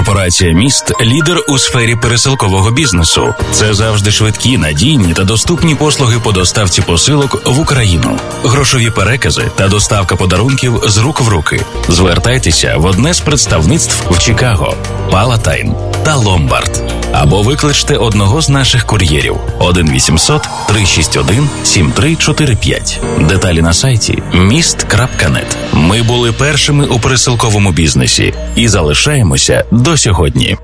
Корпорація 0.06 0.54
міст 0.54 0.94
лідер 1.02 1.38
у 1.48 1.58
сфері 1.58 1.96
пересилкового 1.96 2.72
бізнесу. 2.72 3.34
Це 3.52 3.74
завжди 3.74 4.12
швидкі, 4.12 4.58
надійні 4.58 5.14
та 5.14 5.24
доступні 5.24 5.76
послуги 5.76 6.20
по 6.20 6.32
доставці 6.32 6.82
посилок 6.82 7.42
в 7.46 7.60
Україну, 7.60 8.20
грошові 8.44 8.90
перекази 8.90 9.52
та 9.56 9.68
доставка 9.68 10.16
подарунків 10.16 10.82
з 10.84 10.98
рук 10.98 11.22
в 11.22 11.28
руки. 11.28 11.66
Звертайтеся 11.90 12.78
в 12.78 12.86
одне 12.86 13.14
з 13.14 13.20
представництв 13.20 14.04
в 14.10 14.20
Чикаго, 14.20 14.78
Палатайн 15.12 15.74
та 16.04 16.16
Ломбард. 16.16 17.05
Або 17.12 17.42
викличте 17.42 17.98
одного 17.98 18.42
з 18.42 18.50
наших 18.50 18.86
кур'єрів 18.86 19.36
1 19.60 19.92
800 19.92 20.48
361 20.68 21.50
7345. 21.64 23.00
Деталі 23.20 23.62
на 23.62 23.74
сайті 23.74 24.24
міст.нет. 24.34 25.58
Ми 25.74 26.04
були 26.04 26.32
першими 26.32 26.86
у 26.86 27.00
пересилковому 27.00 27.72
бізнесі 27.72 28.34
і 28.56 28.68
залишаємося 28.68 29.66
до 29.72 29.98
сьогодні. 29.98 30.58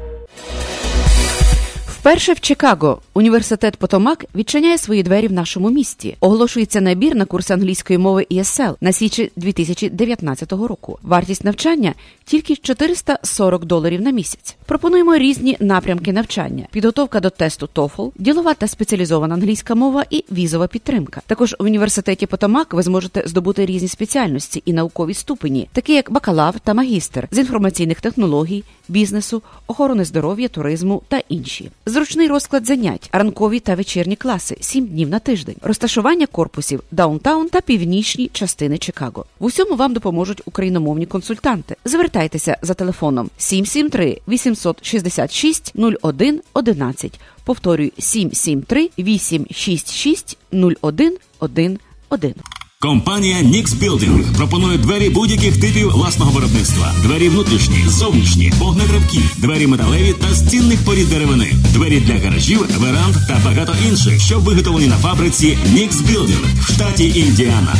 Вперше 2.01 2.33
в 2.33 2.39
Чикаго 2.39 3.01
університет 3.13 3.77
Потомак 3.77 4.25
відчиняє 4.35 4.77
свої 4.77 5.03
двері 5.03 5.27
в 5.27 5.31
нашому 5.31 5.69
місті. 5.69 6.17
Оголошується 6.19 6.81
набір 6.81 7.15
на 7.15 7.25
курс 7.25 7.51
англійської 7.51 7.99
мови 7.99 8.27
ESL 8.31 8.75
на 8.81 8.91
січі 8.91 9.31
2019 9.35 10.51
року. 10.51 10.99
Вартість 11.01 11.43
навчання 11.43 11.93
тільки 12.25 12.55
440 12.55 13.65
доларів 13.65 14.01
на 14.01 14.11
місяць. 14.11 14.55
Пропонуємо 14.65 15.17
різні 15.17 15.57
напрямки 15.59 16.13
навчання: 16.13 16.67
підготовка 16.71 17.19
до 17.19 17.29
тесту 17.29 17.69
TOEFL, 17.75 18.11
ділова 18.15 18.53
та 18.53 18.67
спеціалізована 18.67 19.35
англійська 19.35 19.75
мова 19.75 20.05
і 20.09 20.25
візова 20.31 20.67
підтримка. 20.67 21.21
Також 21.27 21.55
в 21.59 21.63
університеті 21.63 22.25
Потомак 22.25 22.73
ви 22.73 22.83
зможете 22.83 23.23
здобути 23.25 23.65
різні 23.65 23.87
спеціальності 23.87 24.63
і 24.65 24.73
наукові 24.73 25.13
ступені, 25.13 25.67
такі 25.73 25.93
як 25.93 26.11
бакалавр 26.11 26.59
та 26.59 26.73
магістр 26.73 27.27
з 27.31 27.37
інформаційних 27.37 28.01
технологій, 28.01 28.63
бізнесу, 28.87 29.41
охорони 29.67 30.05
здоров'я, 30.05 30.47
туризму 30.47 31.01
та 31.07 31.21
інші. 31.29 31.71
Зручний 31.91 32.27
розклад 32.27 32.65
занять, 32.65 33.09
ранкові 33.11 33.59
та 33.59 33.75
вечірні 33.75 34.15
класи, 34.15 34.57
сім 34.59 34.85
днів 34.85 35.09
на 35.09 35.19
тиждень, 35.19 35.55
розташування 35.61 36.25
корпусів, 36.25 36.83
downtown 36.91 37.49
та 37.49 37.61
північні 37.61 38.29
частини 38.33 38.77
Чикаго. 38.77 39.25
В 39.39 39.45
усьому 39.45 39.75
вам 39.75 39.93
допоможуть 39.93 40.41
україномовні 40.45 41.05
консультанти. 41.05 41.75
Звертайтеся 41.85 42.57
за 42.61 42.73
телефоном 42.73 43.29
773 43.37 44.21
866 44.27 45.73
01 46.03 46.41
11. 46.53 47.19
Повторюю 47.45 47.91
773 47.97 48.89
866 48.97 50.37
01 50.81 51.17
11. 51.39 52.60
Компанія 52.81 53.37
Nix 53.37 53.65
Building 53.65 54.35
пропонує 54.37 54.77
двері 54.77 55.09
будь-яких 55.09 55.61
типів 55.61 55.91
власного 55.91 56.31
виробництва: 56.31 56.93
двері 57.03 57.29
внутрішні, 57.29 57.83
зовнішні, 57.87 58.53
вогнетривкі, 58.59 59.19
двері 59.37 59.67
металеві 59.67 60.13
та 60.13 60.35
стінних 60.35 60.85
порід 60.85 61.09
деревини, 61.09 61.53
двері 61.73 61.99
для 61.99 62.13
гаражів, 62.13 62.65
веранд 62.79 63.15
та 63.27 63.41
багато 63.45 63.75
інших, 63.89 64.21
що 64.21 64.39
виготовлені 64.39 64.87
на 64.87 64.97
фабриці 64.97 65.57
Nix 65.73 65.89
Building 65.91 66.61
в 66.61 66.73
штаті 66.73 67.19
Індіана. 67.19 67.75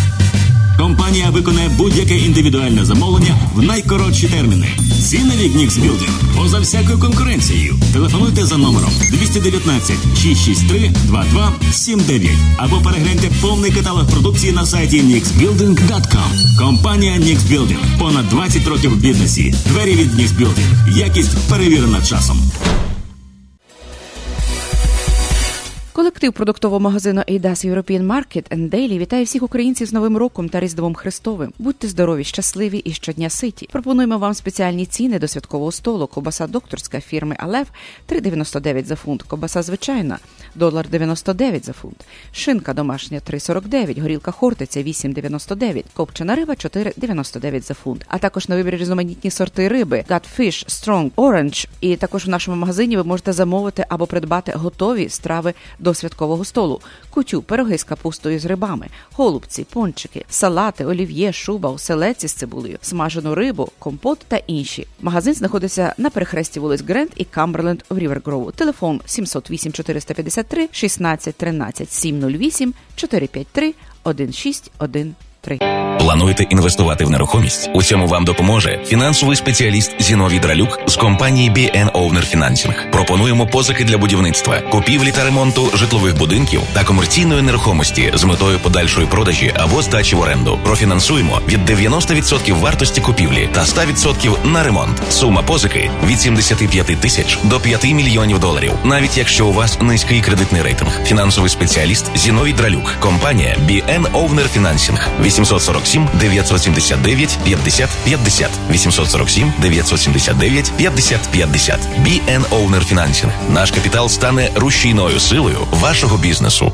Компанія 0.82 1.30
виконає 1.30 1.70
будь-яке 1.70 2.18
індивідуальне 2.18 2.86
замовлення 2.86 3.36
в 3.56 3.62
найкоротші 3.62 4.28
терміни. 4.28 4.68
Ціни 5.02 5.36
від 5.36 5.56
Нікс 5.56 5.78
Білдинг 5.78 6.12
поза 6.38 6.60
всякою 6.60 7.00
конкуренцією. 7.00 7.76
Телефонуйте 7.94 8.46
за 8.46 8.58
номером 8.58 8.90
219 9.12 9.96
663 10.18 10.92
2279 11.04 12.32
або 12.58 12.78
перегляньте 12.78 13.32
повний 13.42 13.72
каталог 13.72 14.08
продукції 14.08 14.52
на 14.52 14.66
сайті 14.66 15.02
nixbuilding.com. 15.02 16.58
Компанія 16.60 17.14
Nix 17.14 17.38
Building. 17.38 18.00
Понад 18.00 18.30
20 18.30 18.68
років 18.68 18.92
в 18.92 18.96
бізнесі. 18.96 19.56
Двері 19.66 19.92
від 19.92 20.14
Nix 20.14 20.28
Building. 20.28 20.98
Якість 20.98 21.38
перевірена 21.50 22.02
часом. 22.02 22.52
Колектив 25.94 26.34
продуктового 26.34 26.80
магазину 26.80 27.22
Eidas 27.22 27.66
European 27.66 28.04
Market 28.08 28.50
and 28.50 28.70
Daily 28.70 28.98
вітає 28.98 29.24
всіх 29.24 29.44
українців 29.44 29.88
з 29.88 29.94
Новим 29.94 30.18
роком 30.18 30.50
та 30.50 30.60
Різдвом 30.60 30.96
Христовим. 30.96 31.54
Будьте 31.60 31.88
здорові, 31.88 32.24
щасливі 32.24 32.78
і 32.78 32.94
щодня 32.94 33.30
ситі. 33.30 33.70
Пропонуємо 33.72 34.18
вам 34.18 34.34
спеціальні 34.34 34.86
ціни 34.86 35.20
до 35.20 35.28
святкового 35.28 35.72
столу. 35.72 36.08
Кобаса 36.08 36.48
докторська 36.48 37.00
фірми 37.00 37.36
Алев 37.40 37.68
3,99 38.10 38.86
за 38.86 38.96
фунт. 38.96 39.24
Кобаса 39.24 39.62
звичайна 39.62 40.20
долар 40.56 40.90
99 40.90 41.66
за 41.66 41.74
фунт. 41.74 42.06
Шинка 42.32 42.74
домашня 42.74 43.20
3,49, 43.30 44.02
горілка 44.02 44.32
хортиця 44.32 44.84
8,99, 44.84 45.84
копчена 45.94 46.36
риба 46.36 46.54
4,99 46.54 47.62
за 47.62 47.74
фунт. 47.74 48.06
А 48.08 48.18
також 48.18 48.50
на 48.50 48.56
вибір 48.56 48.76
різноманітні 48.76 49.32
сорти 49.32 49.68
риби 49.68 50.04
Gutfish, 50.10 50.68
Strong, 50.68 51.12
Orange. 51.12 51.68
І 51.82 51.96
також 51.96 52.26
в 52.26 52.30
нашому 52.30 52.58
магазині 52.58 52.98
ви 52.98 53.04
можете 53.04 53.34
замовити 53.34 53.86
або 53.90 54.08
придбати 54.08 54.52
готові 54.56 55.10
страви 55.10 55.54
до 55.82 55.94
святкового 55.94 56.46
столу: 56.46 56.82
кутю, 57.10 57.42
пироги 57.42 57.78
з 57.78 57.84
капустою 57.84 58.40
з 58.40 58.46
рибами, 58.46 58.88
голубці, 59.14 59.64
пончики, 59.64 60.26
салати, 60.30 60.86
олів'є, 60.86 61.34
шуба, 61.34 61.70
оселеці 61.70 62.28
з 62.28 62.34
цибулею, 62.34 62.78
смажену 62.82 63.36
рибу, 63.36 63.70
компот 63.80 64.20
та 64.28 64.38
інші. 64.38 64.88
Магазин 65.02 65.34
знаходиться 65.34 65.94
на 65.98 66.10
перехресті 66.10 66.60
вулиць 66.60 66.82
Грент 66.82 67.12
і 67.16 67.26
Камберленд 67.26 67.84
в 67.90 67.98
Рівергрову. 67.98 68.52
Телефон 68.52 69.02
708 69.06 69.72
453 69.72 70.70
16 70.72 71.36
13 71.36 71.92
708 71.92 72.74
453 72.96 73.74
1613. 74.04 75.31
Плануєте 76.00 76.44
інвестувати 76.44 77.06
в 77.06 77.10
нерухомість? 77.10 77.70
У 77.74 77.84
цьому 77.84 78.08
вам 78.08 78.26
допоможе 78.26 78.80
фінансовий 78.86 79.36
спеціаліст 79.36 79.96
Зіновій 80.00 80.40
Дралюк 80.40 80.80
з 80.88 80.96
компанії 80.96 81.50
BN 81.50 81.92
Owner 81.92 82.38
Financing. 82.38 82.92
Пропонуємо 82.92 83.48
позики 83.48 83.84
для 83.84 83.98
будівництва, 83.98 84.60
купівлі 84.60 85.12
та 85.12 85.24
ремонту 85.24 85.70
житлових 85.74 86.18
будинків 86.18 86.62
та 86.74 86.84
комерційної 86.84 87.42
нерухомості 87.42 88.12
з 88.16 88.24
метою 88.24 88.60
подальшої 88.60 89.08
продажі 89.08 89.54
або 89.56 89.82
здачі 89.82 90.16
в 90.16 90.20
оренду. 90.20 90.60
Профінансуємо 90.64 91.40
від 91.48 91.70
90% 91.70 92.60
вартості 92.60 93.02
купівлі 93.02 93.50
та 93.52 93.62
100% 93.62 94.46
на 94.46 94.64
ремонт. 94.64 95.02
Сума 95.10 95.42
позики 95.42 95.92
від 96.06 96.22
75 96.22 96.86
тисяч 96.86 97.38
до 97.44 97.60
5 97.60 97.84
мільйонів 97.84 98.40
доларів, 98.40 98.74
навіть 98.84 99.18
якщо 99.18 99.48
у 99.48 99.54
вас 99.54 99.82
низький 99.82 100.22
кредитний 100.22 100.62
рейтинг. 100.62 101.04
Фінансовий 101.06 101.50
спеціаліст 101.50 102.18
Зіновій 102.18 102.54
Дралюк, 102.54 102.96
компанія 103.00 103.58
BN 103.68 104.12
Owner 104.12 104.46
Financing. 104.58 105.00
847 105.32 106.08
979 106.20 107.40
50 107.46 107.90
50 108.06 108.50
847 108.70 109.54
979 109.62 110.72
50 110.78 111.32
50 111.32 111.80
BN 111.80 112.42
Owner 112.50 112.94
Financing. 112.94 113.32
Наш 113.50 113.72
капітал 113.72 114.10
стане 114.10 114.50
рушійною 114.56 115.20
силою 115.20 115.58
вашого 115.72 116.18
бізнесу. 116.18 116.72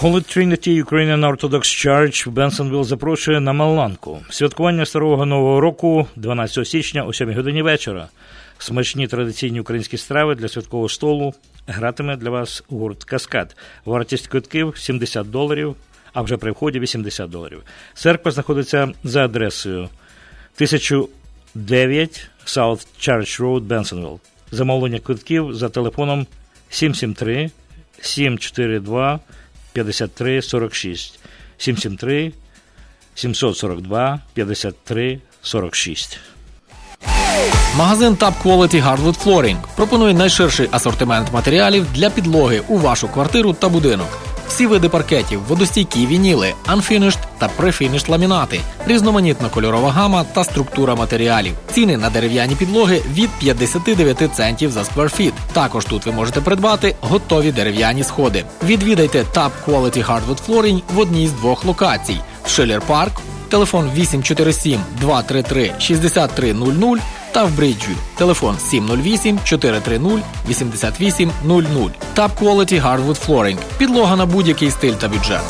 Holy 0.00 0.36
Trinity 0.36 0.84
Ukrainian 0.84 1.20
Orthodox 1.30 1.86
Church 1.86 2.28
в 2.28 2.32
Бенсонвілл 2.32 2.84
запрошує 2.84 3.40
на 3.40 3.52
Маланку. 3.52 4.18
Святкування 4.30 4.86
старого 4.86 5.26
нового 5.26 5.60
року 5.60 6.06
12 6.16 6.68
січня 6.68 7.04
о 7.04 7.12
7 7.12 7.34
годині 7.34 7.62
вечора. 7.62 8.08
Смачні 8.58 9.06
традиційні 9.06 9.60
українські 9.60 9.96
страви 9.96 10.34
для 10.34 10.48
святкового 10.48 10.88
столу. 10.88 11.34
Гратиме 11.66 12.16
для 12.16 12.30
вас 12.30 12.64
гурт 12.68 13.04
Каскад. 13.04 13.56
Вартість 13.84 14.26
квитків 14.26 14.74
70 14.76 15.30
доларів, 15.30 15.76
а 16.12 16.22
вже 16.22 16.36
при 16.36 16.50
вході 16.50 16.80
80 16.80 17.30
доларів. 17.30 17.62
Церква 17.94 18.30
знаходиться 18.30 18.92
за 19.04 19.24
адресою 19.24 19.88
1009 20.56 22.28
South 22.46 22.86
Church 23.00 23.40
Road, 23.40 23.60
Бенсонвілл. 23.60 24.20
Замовлення 24.50 24.98
квитків 24.98 25.54
за 25.54 25.68
телефоном 25.68 26.26
773 26.70 27.50
742 28.00 29.20
53 29.72 30.42
46 30.42 31.18
773 31.58 32.32
742 33.14 34.20
53 34.34 35.20
46. 35.42 36.18
Магазин 37.76 38.16
Tab 38.16 38.32
Quality 38.42 38.82
Hardwood 38.82 39.24
Flooring 39.24 39.56
пропонує 39.76 40.14
найширший 40.14 40.68
асортимент 40.70 41.32
матеріалів 41.32 41.86
для 41.94 42.10
підлоги 42.10 42.62
у 42.68 42.78
вашу 42.78 43.08
квартиру 43.08 43.52
та 43.52 43.68
будинок. 43.68 44.29
Всі 44.50 44.66
види 44.66 44.88
паркетів, 44.88 45.42
водостійкі 45.48 46.06
вініли, 46.06 46.54
unfinished 46.66 47.18
та 47.38 47.50
prefinished 47.58 48.10
ламінати, 48.10 48.60
різноманітна 48.86 49.48
кольорова 49.48 49.90
гама 49.90 50.24
та 50.24 50.44
структура 50.44 50.94
матеріалів. 50.94 51.52
Ціни 51.72 51.96
на 51.96 52.10
дерев'яні 52.10 52.54
підлоги 52.54 53.02
від 53.12 53.30
59 53.30 54.34
центів 54.34 54.70
за 54.70 54.84
скверфіт. 54.84 55.34
Також 55.52 55.84
тут 55.84 56.06
ви 56.06 56.12
можете 56.12 56.40
придбати 56.40 56.94
готові 57.00 57.52
дерев'яні 57.52 58.04
сходи. 58.04 58.44
Відвідайте 58.64 59.24
Tab 59.34 59.50
Quality 59.66 60.06
Hardwood 60.06 60.46
Flooring 60.48 60.82
в 60.94 60.98
одній 60.98 61.28
з 61.28 61.32
двох 61.32 61.64
локацій: 61.64 62.20
Schiller 62.46 62.80
Park, 62.88 63.12
телефон 63.48 63.90
847 63.96 64.80
233 65.00 65.72
6300 65.78 67.19
та 67.32 67.44
в 67.44 67.56
Бриджві. 67.56 67.94
Телефон 68.14 68.58
708 68.58 69.38
430 69.44 70.22
8800. 70.48 71.92
Tab 72.16 72.30
Quality 72.42 72.82
Hardwood 72.82 73.26
Flooring. 73.26 73.56
Підлога 73.78 74.16
на 74.16 74.26
будь-який 74.26 74.70
стиль 74.70 74.92
та 74.92 75.08
бюджет. 75.08 75.42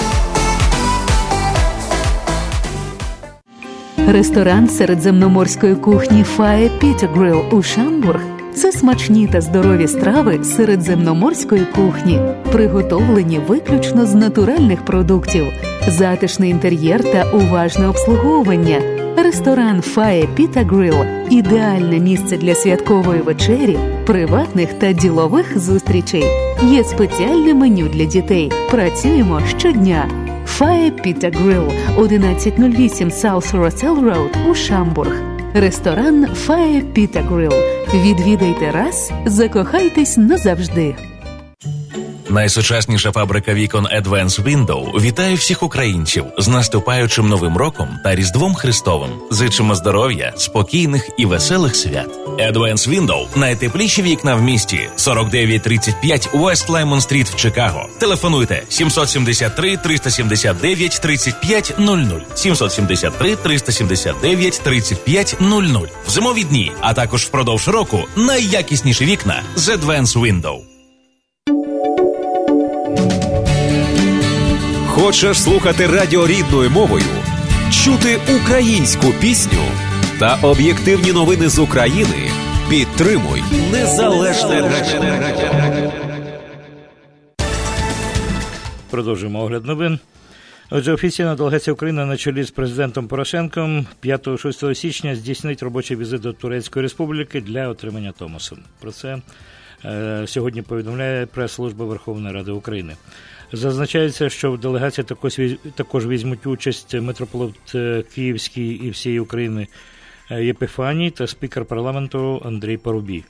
Ресторан 4.09 4.69
середземноморської 4.69 5.75
кухні 5.75 6.25
Фає 6.25 6.69
Пітергрил 6.69 7.43
у 7.51 7.63
Шамбург 7.63 8.21
це 8.55 8.73
смачні 8.73 9.27
та 9.27 9.41
здорові 9.41 9.89
страви 9.89 10.45
середземноморської 10.45 11.65
кухні, 11.65 12.21
приготовлені 12.53 13.39
виключно 13.39 14.07
з 14.07 14.15
натуральних 14.15 14.85
продуктів, 14.85 15.47
затишний 15.89 16.51
інтер'єр 16.51 17.13
та 17.13 17.31
уважне 17.31 17.89
обслуговування. 17.89 19.00
Ресторан 19.17 19.81
Фає 19.81 20.29
Піта 20.35 20.65
Грил 20.65 20.95
ідеальне 21.31 21.99
місце 21.99 22.37
для 22.37 22.55
святкової 22.55 23.21
вечері, 23.21 23.79
приватних 24.07 24.73
та 24.73 24.93
ділових 24.93 25.59
зустрічей. 25.59 26.25
Є 26.63 26.85
спеціальне 26.85 27.55
меню 27.55 27.89
для 27.89 28.05
дітей. 28.05 28.53
Працюємо 28.71 29.41
щодня. 29.59 30.09
Фає 30.47 30.91
Піта 30.91 31.31
Грил 31.31 31.63
1108 31.97 33.09
South 33.09 33.53
Russell 33.53 34.01
Road 34.01 34.51
у 34.51 34.55
Шамбург. 34.55 35.23
Ресторан 35.55 36.27
Фає 36.27 36.81
Піта 36.81 37.21
Грил. 37.21 37.53
Відвідайте 37.95 38.71
раз, 38.71 39.13
закохайтесь 39.27 40.17
назавжди. 40.17 41.10
Найсучасніша 42.31 43.13
фабрика 43.13 43.55
вікон 43.55 43.87
Advance 43.87 44.43
Window 44.43 45.01
вітає 45.01 45.35
всіх 45.35 45.63
українців 45.63 46.25
з 46.39 46.49
наступаючим 46.49 47.29
новим 47.29 47.57
роком 47.57 47.99
та 48.05 48.15
Різдвом 48.15 48.55
Христовим. 48.55 49.11
Зичимо 49.31 49.75
здоров'я, 49.75 50.33
спокійних 50.37 51.11
і 51.19 51.27
веселих 51.27 51.77
свят. 51.77 52.09
Advance 52.27 52.89
Window– 52.89 53.27
найтепліші 53.37 54.03
вікна 54.03 54.35
в 54.35 54.43
місті. 54.43 54.81
4935 54.97 56.29
West 56.33 56.67
Lemon 56.69 57.01
Street 57.01 57.33
в 57.33 57.37
Чикаго. 57.37 57.87
Телефонуйте 57.99 58.63
773 58.69 59.77
379 59.77 61.01
35 61.01 61.75
00 61.79 61.99
773 62.35 63.37
379 63.37 64.61
35 64.65 65.37
00 65.41 65.63
в 66.07 66.11
зимові 66.11 66.45
дні, 66.45 66.73
а 66.81 66.95
також 66.95 67.25
впродовж 67.25 67.69
року 67.69 68.01
найякісніші 68.17 69.05
вікна 69.05 69.43
з 69.57 69.69
Advance 69.69 70.19
Window. 70.19 70.70
Хочеш 75.01 75.43
слухати 75.43 75.87
радіо 75.87 76.27
рідною 76.27 76.71
мовою, 76.71 77.05
чути 77.73 78.21
українську 78.37 79.07
пісню 79.21 79.63
та 80.19 80.39
об'єктивні 80.43 81.13
новини 81.13 81.49
з 81.49 81.59
України? 81.59 82.31
Підтримуй 82.71 83.43
незалежне 83.73 84.61
радіо. 84.61 85.93
Продовжуємо 88.91 89.43
огляд 89.43 89.65
новин. 89.65 89.99
Отже, 90.71 90.93
офіційна 90.93 91.35
делегація 91.35 91.75
України 91.75 92.05
на 92.05 92.17
чолі 92.17 92.43
з 92.43 92.51
президентом 92.51 93.09
Порошенком 93.09 93.87
5-6 94.05 94.75
січня 94.75 95.15
здійснить 95.15 95.63
робочий 95.63 95.97
візит 95.97 96.21
до 96.21 96.33
Турецької 96.33 96.83
Республіки 96.83 97.41
для 97.41 97.69
отримання 97.69 98.13
Томосу. 98.13 98.59
Про 98.81 98.93
це 98.93 99.19
е, 99.85 100.25
сьогодні 100.27 100.63
повідомляє 100.63 101.27
прес-служба 101.27 101.85
Верховної 101.85 102.35
Ради 102.35 102.51
України. 102.51 102.97
Зазначається, 103.53 104.29
що 104.29 104.53
в 104.53 104.59
делегації 104.59 105.05
також, 105.05 105.41
також 105.75 106.07
візьмуть 106.07 106.47
участь 106.47 106.95
митрополит 106.95 107.55
е, 107.75 108.05
Київський 108.15 108.69
і 108.69 108.91
всієї 108.91 109.21
України 109.21 109.67
е, 110.31 110.45
Єпифаній 110.45 111.11
та 111.11 111.27
спікер 111.27 111.65
парламенту 111.65 112.43
Андрій 112.45 112.77
Парубій. 112.77 113.25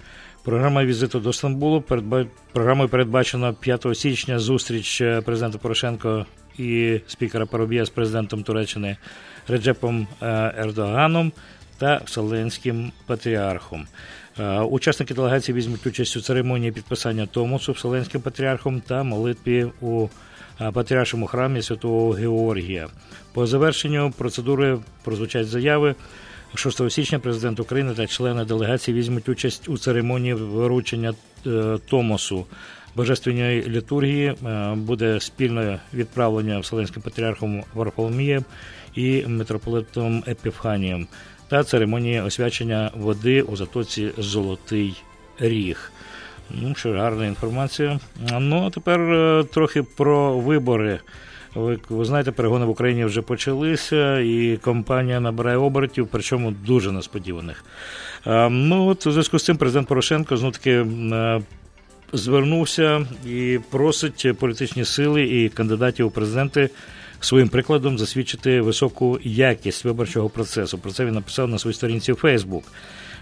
Програма 0.45 0.85
візиту 0.85 1.21
до 1.21 1.33
Стамбулу 1.33 1.81
передба... 1.81 2.27
програмою 2.53 2.89
передбачено 2.89 3.55
5 3.55 3.87
січня 3.95 4.39
зустріч 4.39 5.01
е, 5.01 5.21
президента 5.21 5.59
Порошенко 5.59 6.27
і 6.59 7.01
спікера 7.07 7.47
Парубія 7.47 7.85
з 7.85 7.91
президентом 7.91 8.43
Туреччини 8.43 8.97
Реджепом 9.49 10.07
Ердоганом 10.57 11.33
та 11.79 12.01
Вселенським 12.05 12.93
патріархом. 13.07 13.87
Учасники 14.71 15.15
делегації 15.15 15.57
візьмуть 15.57 15.87
участь 15.87 16.17
у 16.17 16.21
церемонії 16.21 16.73
підписання 16.73 17.27
Томосу 17.27 17.73
Вселенським 17.73 18.21
патріархом 18.21 18.81
та 18.81 19.03
молитві 19.03 19.67
у 19.81 20.09
патріаршому 20.73 21.27
храмі 21.27 21.63
Святого 21.63 22.11
Георгія. 22.11 22.89
По 23.33 23.47
завершенню 23.47 24.13
процедури 24.19 24.79
прозвучать 25.05 25.47
заяви. 25.47 25.95
6 26.55 26.91
січня 26.91 27.19
президент 27.19 27.61
України 27.61 27.95
та 27.95 28.07
члени 28.07 28.45
делегації 28.45 28.97
візьмуть 28.97 29.29
участь 29.29 29.69
у 29.69 29.79
церемонії 29.79 30.35
виручення 30.35 31.15
е, 31.47 31.79
Томосу. 31.89 32.47
Божественної 32.97 33.63
літургії 33.63 34.27
е, 34.27 34.75
буде 34.75 35.21
спільне 35.21 35.81
відправлення 35.95 36.59
Вселенським 36.59 37.03
патріархом 37.03 37.65
Варфоломієм 37.75 38.45
і 38.95 39.27
митрополитом 39.27 40.25
Епіфанієм 40.29 41.07
та 41.51 41.65
церемонія 41.65 42.25
освячення 42.25 42.91
води 42.95 43.43
у 43.43 43.57
затоці 43.57 44.11
Золотий 44.19 45.03
Ріг. 45.39 45.93
Ну, 46.51 46.75
що 46.75 46.93
гарна 46.93 47.27
інформація. 47.27 48.01
Ну, 48.39 48.67
а 48.67 48.71
тепер 48.71 49.01
е, 49.01 49.45
трохи 49.45 49.83
про 49.83 50.39
вибори. 50.39 51.01
Ви, 51.55 51.79
ви 51.89 52.05
знаєте, 52.05 52.33
перегони 52.33 52.65
в 52.65 52.71
Україні 52.71 53.05
вже 53.05 53.23
почалися, 53.23 54.19
і 54.21 54.59
компанія 54.63 55.21
набирає 55.21 55.57
обертів, 55.57 56.09
причому 56.13 56.51
дуже 56.51 56.93
несподіваних. 56.93 57.65
Е, 58.27 58.49
ну, 58.49 58.87
от 58.87 59.07
у 59.07 59.13
зв'язку 59.13 59.39
з 59.39 59.45
цим 59.45 59.57
президент 59.57 59.89
Порошенко 59.89 60.37
знов 60.37 60.53
таки 60.53 60.71
е, 60.73 61.41
звернувся 62.13 63.07
і 63.27 63.59
просить 63.71 64.39
політичні 64.39 64.85
сили 64.85 65.23
і 65.23 65.49
кандидатів 65.49 66.07
у 66.07 66.11
президенти 66.11 66.71
своїм 67.21 67.49
прикладом 67.49 67.99
засвідчити 67.99 68.61
високу 68.61 69.19
якість 69.25 69.85
виборчого 69.85 70.29
процесу. 70.29 70.79
Про 70.79 70.93
це 70.93 71.05
він 71.05 71.15
написав 71.15 71.49
на 71.49 71.59
своїй 71.59 71.75
сторінці 71.75 72.13
у 72.13 72.17
Фейсбук. 72.17 72.65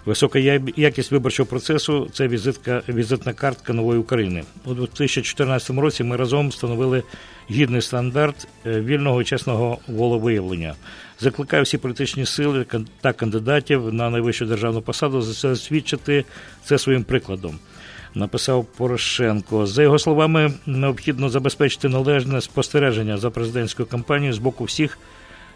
Висока 0.04 0.38
якість 0.76 1.12
виборчого 1.12 1.46
процесу 1.46 2.08
це 2.12 2.28
візитка, 2.28 2.82
візитна 2.88 3.32
картка 3.32 3.72
нової 3.72 4.00
України. 4.00 4.44
У 4.64 4.74
2014 4.74 5.70
році 5.70 6.04
ми 6.04 6.16
разом 6.16 6.48
встановили 6.48 7.02
гідний 7.50 7.82
стандарт 7.82 8.48
е, 8.66 8.80
вільного 8.80 9.22
і 9.22 9.24
чесного 9.24 9.78
волевиявлення. 9.88 10.74
Закликаю 11.20 11.62
всі 11.62 11.78
політичні 11.78 12.26
сили 12.26 12.66
та 13.00 13.12
кандидатів 13.12 13.92
на 13.94 14.10
найвищу 14.10 14.46
державну 14.46 14.82
посаду 14.82 15.22
засвідчити 15.22 16.24
це 16.64 16.78
своїм 16.78 17.04
прикладом 17.04 17.58
написав 18.14 18.64
Порошенко. 18.64 19.66
За 19.66 19.82
його 19.82 19.98
словами, 19.98 20.52
необхідно 20.66 21.28
забезпечити 21.28 21.88
належне 21.88 22.40
спостереження 22.40 23.18
за 23.18 23.30
президентською 23.30 23.88
кампанією 23.88 24.32
з 24.32 24.38
боку 24.38 24.64
всіх 24.64 24.98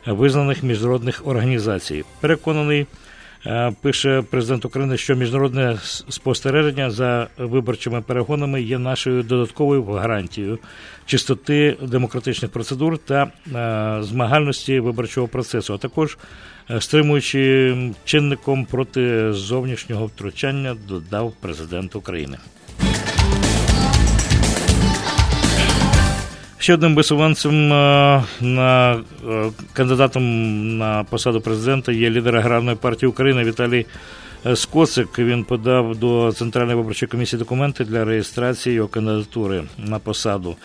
визнаних 0.07 0.63
міжнародних 0.63 1.27
організацій. 1.27 2.05
Переконаний. 2.21 2.87
Е, 3.47 3.73
пише 3.81 4.23
президент 4.31 4.65
України, 4.65 4.97
що 4.97 5.15
міжнародне 5.15 5.79
спостереження 6.09 6.91
за 6.91 7.29
виборчими 7.39 8.01
перегонами 8.01 8.63
є 8.63 8.79
нашою 8.79 9.23
додатковою 9.23 9.85
гарантією 9.85 10.59
чистоти 11.07 11.77
демократичних 11.83 12.51
процедур 12.51 12.99
та 12.99 13.23
е, 13.23 14.03
змагальності 14.03 14.81
виборчого 14.81 15.29
процесу, 15.29 15.75
а 15.75 15.79
також 15.79 16.19
е, 16.71 16.81
стримуючи 16.81 17.77
чинником 18.05 18.65
проти 18.65 19.33
зовнішнього 19.33 20.07
втручання, 20.07 20.77
додав 20.89 21.33
президент 21.41 21.97
України. 21.97 22.39
Ще 26.63 26.75
одним 26.75 26.95
висуванцем 26.95 27.69
на 28.41 29.05
кандидатом 29.73 30.79
на 30.79 31.05
посаду 31.05 31.41
президента 31.41 31.93
є 31.93 32.11
лідер 32.11 32.37
аграрної 32.37 32.77
партії 32.77 33.11
України 33.11 33.45
Віталій 33.45 33.87
Скоцик. 34.55 35.19
Він 35.19 35.45
подав 35.45 35.97
до 35.97 36.33
Центральної 36.33 36.77
виборчої 36.77 37.09
комісії 37.11 37.39
документи 37.39 37.85
для 37.85 38.05
реєстрації 38.05 38.75
його 38.75 38.89
кандидатури 38.89 39.65
на 39.79 39.99
посаду. 39.99 40.57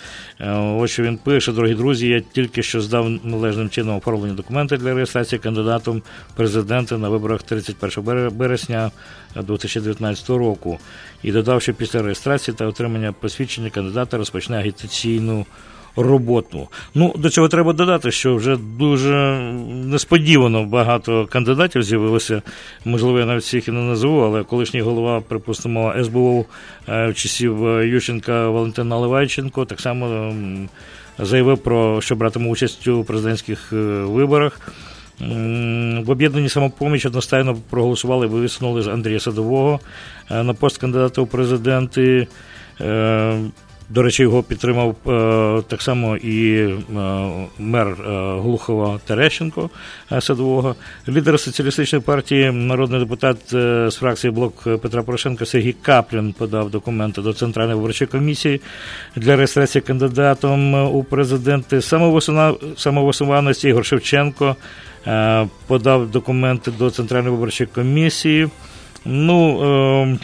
Ось 0.78 0.92
що 0.92 1.04
він 1.04 1.18
пише, 1.18 1.52
дорогі 1.52 1.74
друзі. 1.74 2.08
Я 2.08 2.20
тільки 2.20 2.64
що 2.64 2.82
здав 2.82 3.10
належним 3.24 3.70
чином 3.70 3.98
оформлені 3.98 4.36
документи 4.36 4.78
для 4.78 4.94
реєстрації 4.94 5.40
кандидатом 5.40 6.02
президента 6.36 6.98
на 6.98 7.10
виборах 7.10 7.44
31 7.44 8.30
березня 8.38 8.92
2019 9.36 10.30
року. 10.30 10.80
І 11.24 11.32
додав, 11.32 11.62
що 11.62 11.74
після 11.74 12.02
реєстрації 12.02 12.56
та 12.58 12.66
отримання 12.66 13.12
посвідчення 13.12 13.70
кандидата 13.70 14.18
розпочне 14.18 14.58
агітаційну 14.58 15.46
роботу. 15.98 16.68
Ну, 16.96 17.14
до 17.18 17.30
цього 17.30 17.48
треба 17.48 17.74
додати, 17.74 18.12
що 18.12 18.36
вже 18.36 18.58
дуже 18.78 19.42
несподівано 19.68 20.64
багато 20.64 21.26
кандидатів 21.26 21.84
з'явилося. 21.84 22.42
Можливо, 22.86 23.20
я 23.20 23.26
навіть 23.26 23.44
всіх 23.44 23.68
і 23.68 23.72
не 23.72 23.82
назву, 23.82 24.20
але 24.20 24.44
колишній 24.44 24.82
голова, 24.82 25.22
припустимо, 25.22 25.94
СБУ 26.04 26.46
е, 26.90 27.08
в 27.08 27.14
часів 27.16 27.68
Ющенка 27.84 28.50
Валентина 28.50 28.90
Наливайченко 28.90 29.66
так 29.66 29.80
само 29.80 30.34
заявив 31.20 31.58
про 31.58 32.02
що 32.02 32.16
братиме 32.16 32.50
участь 32.50 32.88
у 32.88 33.04
президентських 33.04 33.74
е, 33.74 33.76
виборах. 34.04 34.60
В 35.20 36.10
об'єднанні 36.10 36.50
самопоміч 36.50 37.06
одностайно 37.06 37.58
проголосували 37.70 38.26
і 38.26 38.30
висунули 38.30 38.92
Андрія 38.92 39.20
Садового 39.20 39.80
е, 40.32 40.44
на 40.44 40.54
пост 40.54 40.78
кандидата 40.78 41.22
у 41.22 41.26
президенти. 41.26 42.28
До 43.90 44.02
речі, 44.04 44.24
його 44.24 44.44
підтримав 44.44 44.96
е, 45.08 45.64
так 45.68 45.82
само 45.82 46.18
і 46.18 46.58
е, 46.58 46.78
мер 47.60 47.88
е, 47.88 48.04
Глухова 48.40 49.00
Терещенко 49.06 49.70
е, 50.12 50.22
Садового, 50.22 50.76
лідер 51.08 51.40
соціалістичної 51.40 52.04
партії, 52.04 52.52
народний 52.52 53.00
депутат 53.00 53.38
е, 53.54 53.92
з 53.92 53.96
фракції 53.96 54.32
блок 54.32 54.64
Петра 54.82 55.04
Порошенка 55.04 55.46
Сергій 55.46 55.74
Каплін 55.74 56.34
подав 56.38 56.70
документи 56.70 57.22
до 57.22 57.34
Центральної 57.34 57.78
виборчої 57.78 58.08
комісії 58.08 58.62
для 59.16 59.36
реєстрації 59.36 59.82
кандидатом 59.82 60.74
у 60.96 61.04
президенти 61.04 61.82
самовисуваності 62.78 63.68
Ігор 63.68 63.86
Шевченко 63.86 64.56
е, 65.08 65.48
подав 65.68 66.12
документи 66.12 66.72
до 66.72 66.92
Центральної 66.92 67.36
виборчої 67.36 67.70
комісії. 67.76 68.50
Ну, 69.06 69.62
е, 69.64 70.18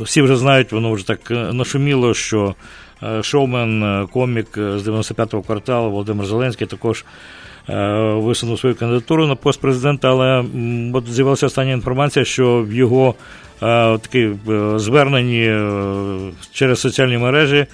всі 0.00 0.22
вже 0.22 0.36
знають, 0.36 0.72
воно 0.72 0.92
вже 0.92 1.06
так 1.06 1.30
нашуміло, 1.30 2.14
що. 2.14 2.54
Е, 3.04 3.22
шоумен, 3.22 3.82
е, 3.82 4.06
комік 4.12 4.48
з 4.54 4.88
95-го 4.88 5.42
кварталу 5.42 5.90
Володимир 5.90 6.26
Зеленський 6.26 6.66
також 6.66 7.04
е, 7.68 7.74
висунув 8.14 8.58
свою 8.58 8.74
кандидатуру 8.74 9.26
на 9.26 9.34
пост 9.34 9.60
президента, 9.60 10.10
але 10.10 10.44
от 10.94 11.08
з'явилася 11.08 11.46
остання 11.46 11.72
інформація, 11.72 12.24
що 12.24 12.62
в 12.62 12.72
його 12.72 13.14
такі 14.00 14.30
зверненні 14.76 15.70
через 16.52 16.80
соціальні 16.80 17.18
мережі. 17.18 17.66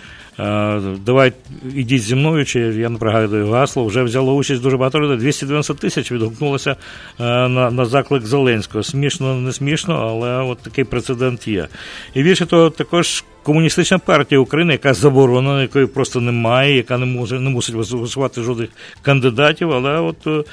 Давай 1.07 1.33
ідіть 1.75 2.03
зі 2.03 2.15
мною, 2.15 2.45
чи 2.45 2.61
я 2.61 2.89
не 2.89 2.99
пригадую 2.99 3.51
гасло, 3.51 3.85
вже 3.85 4.03
взяло 4.03 4.35
участь 4.35 4.63
дуже 4.63 4.77
багато 4.77 5.01
людей. 5.01 5.17
290 5.17 5.75
тисяч 5.75 6.13
відгукнулося 6.13 6.77
на 7.19 7.71
на 7.71 7.85
заклик 7.85 8.27
Зеленського. 8.27 8.85
Смішно, 8.85 9.35
не 9.35 9.53
смішно, 9.53 9.95
але 9.95 10.51
от 10.51 10.59
такий 10.59 10.85
прецедент 10.85 11.49
є. 11.49 11.69
І 12.15 12.23
більше 12.23 12.47
того, 12.47 12.71
також 12.71 13.25
Комуністична 13.43 13.99
партія 13.99 14.39
України, 14.39 14.73
яка 14.73 14.95
заборонена, 14.95 15.63
якої 15.63 15.87
просто 15.87 16.21
немає, 16.21 16.77
яка 16.77 16.99
не 16.99 17.07
може 17.07 17.41
не 17.41 17.51
мусить 17.51 17.75
висувати 17.75 18.43
жодних 18.43 18.69
кандидатів. 19.03 19.73
Але 19.73 20.01
от 20.01 20.27
е, 20.27 20.45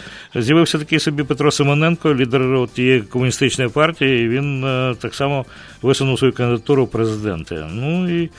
з'явився 0.41 0.79
такий 0.79 0.99
собі 0.99 1.23
Петро 1.23 1.51
Симоненко, 1.51 2.15
лідер 2.15 2.67
тієї 2.73 3.01
комуністичної 3.01 3.69
партії, 3.69 4.25
і 4.25 4.29
він 4.29 4.63
е, 4.63 4.95
так 4.99 5.15
само 5.15 5.45
висунув 5.81 6.19
свою 6.19 6.33
кандидатуру 6.33 6.85
в 6.85 6.91
президенти. 6.91 7.65
Ну 7.73 8.21
і 8.21 8.23
е, 8.23 8.29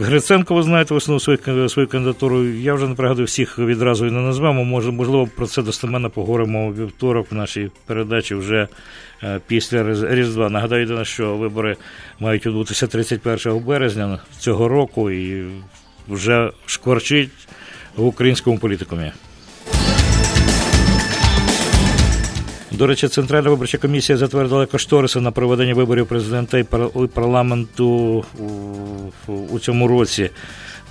Гриценко, 0.00 0.54
ви 0.54 0.62
знаєте, 0.62 0.94
висунув 0.94 1.22
свою 1.22 1.68
свою 1.68 1.88
кандидатуру. 1.88 2.44
Я 2.44 2.74
вже 2.74 2.88
не 2.88 2.94
пригадую 2.94 3.26
всіх 3.26 3.58
відразу 3.58 4.06
і 4.06 4.10
не 4.10 4.20
назвемо. 4.20 4.64
Може, 4.64 4.90
можливо, 4.90 5.28
про 5.36 5.46
це 5.46 5.62
достеменно 5.62 6.10
поговоримо 6.10 6.66
у 6.66 6.72
вівторок 6.72 7.32
в 7.32 7.34
нашій 7.34 7.70
передачі 7.86 8.34
вже 8.34 8.68
е, 9.22 9.40
після 9.46 9.94
Різдва. 10.14 10.50
Нагадаю, 10.50 10.80
єдине, 10.80 11.04
що 11.04 11.36
вибори 11.36 11.76
мають 12.20 12.46
відбутися 12.46 12.86
31 12.86 13.58
березня 13.58 14.18
цього 14.38 14.68
року 14.68 15.10
і 15.10 15.44
вже 16.08 16.50
шкварчить 16.66 17.30
в 17.96 18.06
українському 18.06 18.58
політикумі. 18.58 19.12
До 22.76 22.86
речі, 22.86 23.08
Центральна 23.08 23.50
виборча 23.50 23.78
комісія 23.78 24.18
затвердила 24.18 24.66
кошториси 24.66 25.20
на 25.20 25.30
проведення 25.30 25.74
виборів 25.74 26.06
президента 26.06 26.58
і 26.58 26.64
парламенту 27.14 28.24
у, 29.50 29.58
цьому 29.58 29.88
році. 29.88 30.30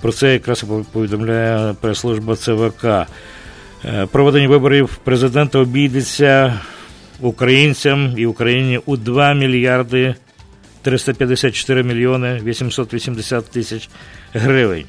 Про 0.02 0.12
це 0.12 0.34
якраз 0.34 0.66
повідомляє 0.92 1.76
прес-служба 1.82 2.36
ЦВК. 2.36 2.86
Е, 2.86 3.08
проведення 4.12 4.48
виборів 4.48 5.00
президента 5.04 5.60
обійдеться 5.60 6.60
українцям 7.20 8.14
і 8.18 8.26
Україні 8.26 8.80
у 8.86 8.98
2 8.98 9.34
мільярди 9.34 10.16
354 10.82 11.84
мільйони 11.84 12.42
880 12.44 13.52
тисяч 13.52 13.90
гривень. 14.34 14.86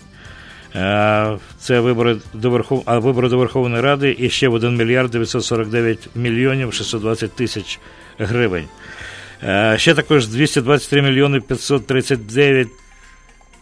Е, 0.77 1.39
це 1.59 1.81
вибори 1.81 2.17
до 2.35 2.51
Верхов... 2.51 2.83
а 2.87 2.99
вибори 2.99 3.29
до 3.29 3.39
Верховної 3.39 3.83
Ради 3.83 4.17
і 4.19 4.31
ще 4.31 4.49
в 4.49 4.55
1 4.55 4.77
мільярд 4.77 5.11
949 5.11 6.09
мільйонів 6.15 6.73
620 6.75 7.33
тисяч 7.33 7.79
гривень. 8.19 8.65
Е, 9.43 9.75
Ще 9.79 9.95
також 9.95 10.27
223 10.29 11.03
мільйони 11.03 11.41
539 11.41 12.69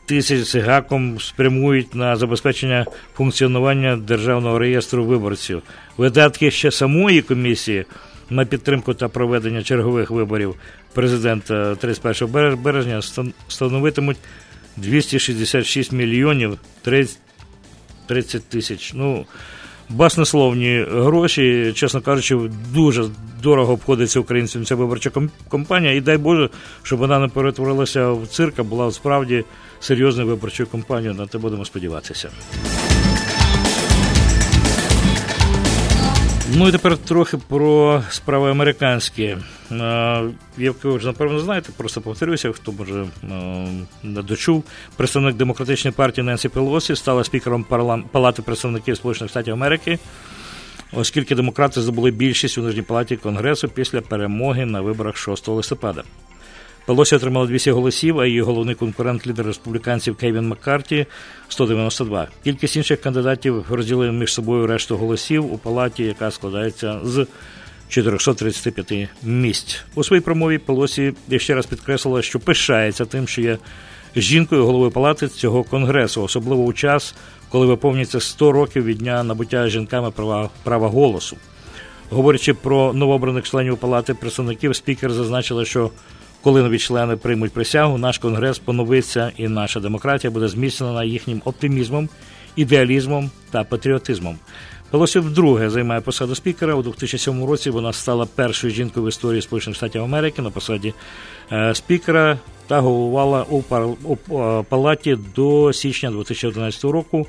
тисяч 0.06 0.40
з 0.40 0.54
гаком 0.54 1.20
спрямують 1.20 1.94
на 1.94 2.16
забезпечення 2.16 2.86
функціонування 3.16 3.96
Державного 3.96 4.58
реєстру 4.58 5.04
виборців. 5.04 5.62
Видатки 5.96 6.50
ще 6.50 6.70
самої 6.70 7.22
комісії 7.22 7.84
на 8.30 8.44
підтримку 8.44 8.94
та 8.94 9.08
проведення 9.08 9.62
чергових 9.62 10.10
виборів 10.10 10.54
президента 10.94 11.74
31 11.76 12.28
береж- 12.28 12.56
березня 12.56 13.02
стан- 13.02 13.32
становитимуть 13.48 14.16
266 14.76 15.92
мільйонів 15.92 16.58
30 16.82 17.18
30 18.06 18.48
тисяч. 18.48 18.92
Ну, 18.94 19.26
баснословні 19.88 20.86
гроші, 20.90 21.72
чесно 21.76 22.00
кажучи, 22.00 22.36
дуже 22.74 23.04
дорого 23.42 23.72
обходиться 23.72 24.20
українцям 24.20 24.64
ця 24.64 24.74
виборча 24.74 25.10
ком- 25.10 25.30
кампанія. 25.50 25.92
І 25.94 26.00
дай 26.00 26.16
Боже, 26.18 26.48
щоб 26.82 26.98
вона 26.98 27.18
не 27.18 27.28
перетворилася 27.28 28.10
в 28.10 28.26
цирк, 28.26 28.58
а 28.58 28.62
була 28.62 28.90
справді 28.92 29.44
серйозною 29.80 30.28
виборчою 30.28 30.68
кампанією. 30.68 31.14
На 31.14 31.26
те 31.26 31.38
будемо 31.38 31.64
сподіватися. 31.64 32.30
Ну 36.56 36.68
і 36.68 36.72
тепер 36.72 36.96
трохи 36.98 37.36
про 37.48 38.02
справи 38.10 38.50
американські. 38.50 39.36
Е, 39.72 40.22
Як 40.58 40.84
ви 40.84 40.96
вже 40.96 41.06
напевно 41.06 41.38
знаєте, 41.38 41.70
просто 41.76 42.00
повторюся, 42.00 42.52
хто 42.52 42.72
може 42.72 43.00
е, 43.02 43.06
не 44.02 44.22
дочув. 44.22 44.64
Представник 44.96 45.36
демократичної 45.36 45.94
партії 45.96 46.24
Ненсі 46.24 46.48
Пелосі 46.48 46.96
стала 46.96 47.24
спікером 47.24 47.64
Палати 48.12 48.42
представників 48.42 48.96
Сполучених 48.96 49.30
Штатів 49.30 49.54
Америки, 49.54 49.98
оскільки 50.92 51.34
демократи 51.34 51.80
здобули 51.80 52.10
більшість 52.10 52.58
у 52.58 52.62
нижній 52.62 52.82
палаті 52.82 53.16
Конгресу 53.16 53.68
після 53.68 54.00
перемоги 54.00 54.66
на 54.66 54.80
виборах 54.80 55.16
6 55.16 55.48
листопада. 55.48 56.02
Пелосі 56.86 57.16
отримала 57.16 57.46
200 57.46 57.70
голосів, 57.70 58.20
а 58.20 58.26
її 58.26 58.40
головний 58.40 58.74
конкурент 58.74 59.26
лідер 59.26 59.46
республіканців 59.46 60.16
Кевін 60.16 60.48
Маккарті 60.48 61.06
192. 61.48 62.28
Кількість 62.44 62.76
інших 62.76 63.00
кандидатів 63.00 63.64
розділили 63.70 64.12
між 64.12 64.34
собою 64.34 64.66
решту 64.66 64.96
голосів 64.96 65.52
у 65.52 65.58
палаті, 65.58 66.04
яка 66.04 66.30
складається 66.30 67.00
з 67.04 67.26
435 67.88 69.08
місць. 69.22 69.84
У 69.94 70.04
своїй 70.04 70.20
промові 70.20 70.58
Пелосі 70.58 71.12
ще 71.36 71.54
раз 71.54 71.66
підкреслила, 71.66 72.22
що 72.22 72.40
пишається 72.40 73.04
тим, 73.04 73.28
що 73.28 73.42
є 73.42 73.58
жінкою 74.16 74.66
головою 74.66 74.90
палати 74.90 75.28
цього 75.28 75.64
конгресу, 75.64 76.22
особливо 76.22 76.64
у 76.64 76.72
час, 76.72 77.14
коли 77.48 77.66
виповнюється 77.66 78.20
100 78.20 78.52
років 78.52 78.84
від 78.84 78.98
дня 78.98 79.22
набуття 79.22 79.68
жінками 79.68 80.10
права, 80.10 80.50
права 80.62 80.88
голосу. 80.88 81.36
Говорячи 82.10 82.54
про 82.54 82.92
новообраних 82.92 83.44
членів 83.44 83.76
палати 83.76 84.14
представників, 84.14 84.76
спікер 84.76 85.12
зазначила, 85.12 85.64
що 85.64 85.90
коли 86.42 86.62
нові 86.62 86.78
члени 86.78 87.16
приймуть 87.16 87.52
присягу, 87.52 87.98
наш 87.98 88.18
конгрес 88.18 88.58
поновиться 88.58 89.32
і 89.36 89.48
наша 89.48 89.80
демократія 89.80 90.30
буде 90.30 90.48
зміцнена 90.48 91.04
їхнім 91.04 91.42
оптимізмом, 91.44 92.08
ідеалізмом 92.56 93.30
та 93.50 93.64
патріотизмом. 93.64 94.38
Пелосі 94.94 95.18
вдруге 95.18 95.70
займає 95.70 96.00
посаду 96.00 96.34
спікера. 96.34 96.74
У 96.74 96.82
2007 96.82 97.44
році 97.44 97.70
вона 97.70 97.92
стала 97.92 98.26
першою 98.26 98.72
жінкою 98.72 99.06
в 99.06 99.08
історії 99.08 99.42
Сполучених 99.42 99.76
Штатів 99.76 100.02
Америки 100.02 100.42
на 100.42 100.50
посаді 100.50 100.94
е, 101.52 101.74
спікера 101.74 102.38
та 102.66 102.80
головувала 102.80 103.46
у, 103.50 103.60
е, 103.60 103.62
палаті 104.68 105.18
до 105.36 105.72
січня 105.72 106.10
2011 106.10 106.84
року, 106.84 107.26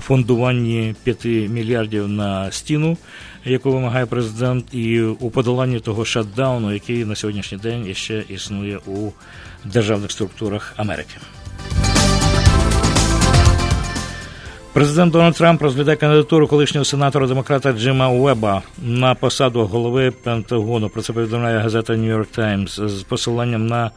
фондуванні 0.00 0.94
5 1.04 1.24
мільярдів 1.24 2.08
на 2.08 2.50
стіну, 2.50 2.96
яку 3.44 3.72
вимагає 3.72 4.06
президент, 4.06 4.74
і 4.74 5.00
у 5.02 5.30
подоланні 5.30 5.80
того 5.80 6.04
шатдауну, 6.04 6.72
який 6.72 7.04
на 7.04 7.14
сьогоднішній 7.14 7.58
день 7.58 7.94
ще 7.94 8.24
існує 8.28 8.78
у 8.86 9.10
державних 9.64 10.10
структурах 10.10 10.74
Америки. 10.76 11.14
Президент 14.72 15.12
Дональд 15.12 15.34
Трамп 15.34 15.62
розглядає 15.62 15.96
кандидатуру 15.96 16.48
колишнього 16.48 16.84
сенатора 16.84 17.26
демократа 17.26 17.72
Джима 17.72 18.08
Уеба 18.08 18.62
на 18.82 19.14
посаду 19.14 19.66
голови 19.66 20.10
Пентагону. 20.10 20.88
Про 20.88 21.02
це 21.02 21.12
повідомляє 21.12 21.58
газета 21.58 21.92
Нью-Йорк 21.92 22.26
Таймс 22.26 22.80
з 22.80 23.02
посиланням 23.02 23.66
на 23.66 23.90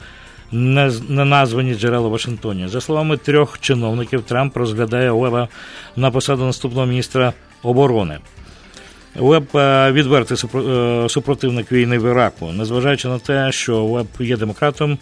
неназвані 0.52 1.76
джерела 1.76 2.08
Вашингтоні. 2.08 2.68
За 2.68 2.82
словами 2.82 3.18
трьох 3.18 3.60
чиновників, 3.60 4.22
Трамп 4.22 4.58
розглядає 4.58 5.12
Уеба 5.12 5.48
на 5.96 6.12
посаду 6.12 6.46
наступного 6.46 6.86
міністра 6.86 7.34
оборони. 7.64 8.20
Уеб 9.20 9.58
е, 9.58 9.92
відвертий 9.92 10.38
е, 10.56 11.10
супротивник 11.10 11.72
війни 11.72 12.00
в 12.00 12.12
Іраку. 12.12 12.52
Незважаючи 12.52 13.08
на 13.08 13.20
те, 13.20 13.52
що 13.52 13.82
Уеб 13.84 14.08
є 14.20 14.38
демократом, 14.38 14.98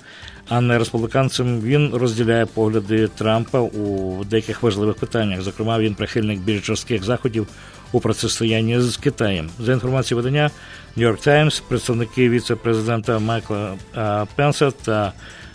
а 0.49 0.61
не 0.61 0.77
республіканцем, 0.77 1.61
він 1.61 1.91
розділяє 1.93 2.45
погляди 2.45 3.07
Трампа 3.07 3.59
у 3.59 4.23
деяких 4.23 4.63
важливих 4.63 4.95
питаннях. 4.95 5.41
Зокрема, 5.41 5.79
він 5.79 5.95
прихильник 5.95 6.39
більш 6.39 6.65
жорстких 6.65 7.03
заходів 7.03 7.47
у 7.91 7.99
протистоянні 7.99 8.79
з 8.79 8.97
Китаєм. 8.97 9.49
За 9.59 9.73
інформацією 9.73 10.23
видання 10.23 10.51
New 10.97 11.11
York 11.11 11.27
Times, 11.27 11.61
представники 11.67 12.29
віце-президента 12.29 13.19
Майкла 13.19 13.73
е, 13.97 14.25
Пенса 14.35 14.71
та 14.71 15.13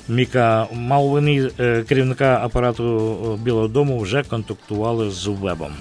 Міка 0.08 0.66
Малвіні, 0.72 1.50
е, 1.60 1.82
керівника 1.88 2.40
апарату 2.42 3.38
Білого 3.42 3.68
Дому, 3.68 3.98
вже 3.98 4.22
контактували 4.22 5.10
з 5.10 5.26
Вебом. 5.26 5.72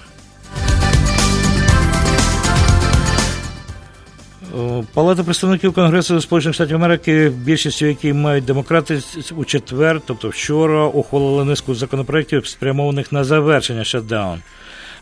Палата 4.93 5.23
представників 5.23 5.73
Конгресу 5.73 6.21
Сполучених 6.21 6.55
Штатів 6.55 6.75
Америки, 6.75 7.29
більшістю 7.29 7.85
які 7.85 8.13
мають 8.13 8.45
демократи 8.45 9.01
у 9.35 9.45
четвер, 9.45 10.01
тобто 10.05 10.29
вчора, 10.29 10.85
ухвалили 10.85 11.45
низку 11.45 11.75
законопроєктів, 11.75 12.47
спрямованих 12.47 13.11
на 13.11 13.23
завершення 13.23 13.83
шатдаун. 13.83 14.41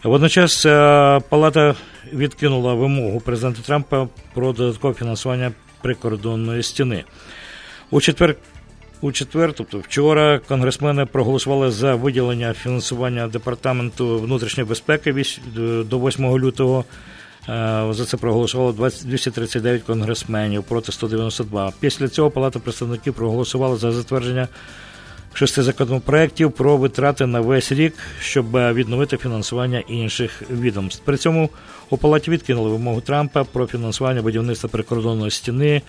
Водночас 0.03 0.65
е, 0.65 1.21
палата 1.29 1.75
відкинула 2.13 2.73
вимогу 2.73 3.19
президента 3.19 3.61
Трампа 3.61 4.07
про 4.33 4.53
додаткове 4.53 4.93
фінансування 4.93 5.51
прикордонної 5.81 6.63
стіни. 6.63 7.03
У 7.91 8.01
четвер, 8.01 8.35
у 9.01 9.11
четвер, 9.11 9.53
тобто 9.53 9.79
вчора, 9.79 10.39
конгресмени 10.47 11.05
проголосували 11.05 11.71
за 11.71 11.95
виділення 11.95 12.53
фінансування 12.53 13.27
департаменту 13.27 14.19
внутрішньої 14.19 14.69
безпеки 14.69 15.25
до 15.85 15.99
8 15.99 16.37
лютого. 16.37 16.85
Е, 17.49 17.93
За 17.93 18.05
це 18.05 18.17
проголосувало 18.17 18.71
20 18.71 19.07
239 19.07 19.83
конгресменів 19.83 20.63
проти 20.63 20.91
192. 20.91 21.71
Після 21.79 22.07
цього 22.07 22.31
Палата 22.31 22.59
представників 22.59 23.13
проголосувала 23.13 23.75
за 23.75 23.91
затвердження 23.91 24.47
шести 25.33 25.63
законопроєктів 25.63 26.51
про 26.51 26.77
витрати 26.77 27.25
на 27.25 27.39
весь 27.41 27.71
рік, 27.71 27.93
щоб 28.21 28.45
відновити 28.51 29.17
фінансування 29.17 29.79
інших 29.87 30.43
відомств. 30.51 31.01
При 31.05 31.17
цьому 31.17 31.49
у 31.89 31.97
палаті 31.97 32.31
відкинули 32.31 32.69
вимогу 32.69 33.01
Трампа 33.01 33.43
про 33.43 33.67
фінансування 33.67 34.21
будівництва 34.21 34.69
прикордонної 34.69 35.31
стіни. 35.31 35.81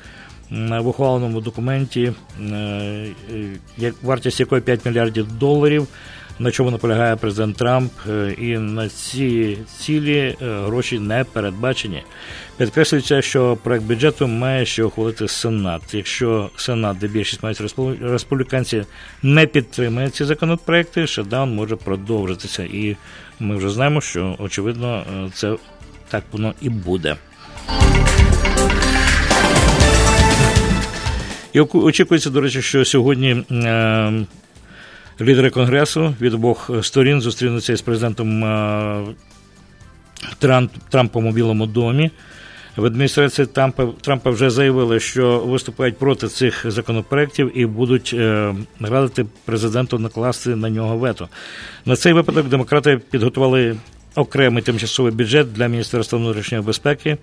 В 0.51 0.87
ухваленому 0.87 1.41
документі, 1.41 2.13
е, 2.41 2.45
е, 2.55 3.13
як- 3.79 3.95
вартість 4.03 4.41
якої 4.41 4.61
5 4.63 4.85
мільярдів 4.85 5.33
доларів, 5.33 5.87
на 6.39 6.51
чому 6.51 6.71
наполягає 6.71 7.17
президент 7.17 7.57
Трамп, 7.57 7.93
е, 8.09 8.35
і 8.39 8.59
на 8.59 8.89
ці 8.89 9.59
цілі 9.79 10.19
е, 10.19 10.37
гроші 10.41 10.99
не 10.99 11.25
передбачені. 11.25 12.03
Підкреслюється, 12.57 13.23
що 13.23 13.59
проект 13.63 13.85
бюджету 13.85 14.27
має 14.27 14.67
ще 14.67 14.85
ухвалити 14.85 15.29
Сенат. 15.29 15.95
Якщо 15.95 16.51
Сенат, 16.57 16.99
де 16.99 17.09
більшість 17.09 17.43
мають 17.43 17.61
респу- 17.61 18.11
республіканці, 18.11 18.85
не 19.23 19.47
підтримує 19.47 20.11
ці 20.11 20.25
законопроекти, 20.25 21.07
шатдаун 21.07 21.55
може 21.55 21.77
продовжитися. 21.77 22.63
І 22.63 22.97
ми 23.41 23.57
вже 23.57 23.71
знаємо, 23.71 24.01
що 24.01 24.37
очевидно 24.39 25.05
е, 25.27 25.31
це 25.35 25.57
так 26.09 26.25
воно 26.33 26.55
і 26.61 26.69
буде. 26.69 27.17
І 31.53 31.61
очікується, 31.61 32.31
до 32.31 32.41
речі, 32.41 32.63
що 32.63 32.85
сьогодні 32.85 33.45
е, 33.51 34.13
лідери 35.21 35.51
Конгресу 35.51 36.15
від 36.21 36.35
обох 36.35 36.71
сторін 36.83 37.21
зустрінуться 37.21 37.73
із 37.73 37.81
президентом 37.81 38.45
е, 38.45 39.05
Трампом 40.91 41.27
у 41.27 41.33
Білому 41.33 41.67
домі. 41.67 42.11
В 42.77 42.85
адміністрації 42.85 43.47
Трампа, 43.47 43.87
Трампа 44.01 44.31
вже 44.31 44.51
заявили, 44.51 45.01
що 45.01 45.39
виступають 45.39 45.99
проти 45.99 46.29
цих 46.29 46.71
законопроєктів 46.71 47.59
і 47.59 47.67
будуть 47.67 48.11
е, 48.15 48.55
радити 48.81 49.27
президенту 49.45 49.99
накласти 49.99 50.57
на 50.57 50.71
нього 50.71 50.99
вето. 50.99 51.29
На 51.85 51.97
цей 51.97 52.13
випадок 52.13 52.49
демократи 52.49 53.01
підготували 53.11 53.77
окремий 54.15 54.63
тимчасовий 54.63 55.13
бюджет 55.13 55.53
для 55.53 55.67
Міністерства 55.67 56.19
внутрішньої 56.19 56.65
безпеки. 56.65 57.17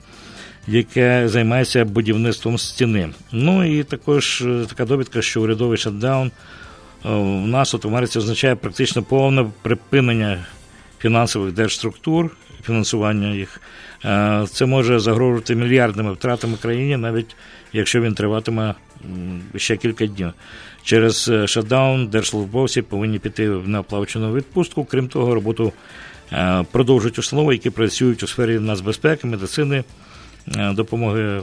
Яке 0.67 1.27
займається 1.27 1.85
будівництвом 1.85 2.57
стіни. 2.57 3.09
Ну 3.31 3.79
і 3.79 3.83
також 3.83 4.41
е, 4.41 4.65
така 4.69 4.85
довідка, 4.85 5.21
що 5.21 5.41
урядовий 5.41 5.77
шатдаун 5.77 6.31
в 7.03 7.09
е, 7.09 7.47
нас 7.47 7.73
от 7.73 7.85
в 7.85 7.87
Америці 7.87 8.19
означає 8.19 8.55
практично 8.55 9.03
повне 9.03 9.45
припинення 9.61 10.45
фінансових 10.99 11.53
держструктур, 11.53 12.31
фінансування 12.63 13.33
їх. 13.33 13.61
Е, 14.05 14.45
це 14.51 14.65
може 14.65 14.99
загрожувати 14.99 15.55
мільярдними 15.55 16.13
втратами 16.13 16.57
країні, 16.61 16.97
навіть 16.97 17.35
якщо 17.73 18.01
він 18.01 18.13
триватиме 18.13 18.75
ще 19.55 19.77
кілька 19.77 20.05
днів. 20.05 20.33
Через 20.83 21.29
е, 21.29 21.47
шатдаун 21.47 22.07
держслужбовці 22.07 22.81
повинні 22.81 23.19
піти 23.19 23.49
в 23.49 23.67
неоплачену 23.67 24.33
відпустку. 24.33 24.85
Крім 24.85 25.07
того, 25.07 25.35
роботу 25.35 25.73
продовжують 26.71 27.19
установи, 27.19 27.53
які 27.53 27.69
працюють 27.69 28.23
у 28.23 28.27
сфері 28.27 28.59
нацбезпеки, 28.59 29.27
медицини. 29.27 29.83
Допомоги 30.73 31.41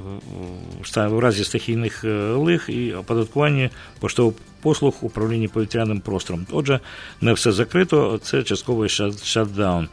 в 0.96 1.18
разі 1.18 1.44
стихійних 1.44 2.04
лих 2.34 2.68
і 2.68 2.92
оподаткування 2.92 3.70
поштових 4.00 4.34
послуг 4.62 4.94
управління 5.00 5.48
повітряним 5.48 6.00
простором. 6.00 6.46
Отже, 6.52 6.80
не 7.20 7.32
все 7.32 7.52
закрито, 7.52 8.20
це 8.22 8.42
частковий 8.42 8.88
шатдаун. 9.22 9.88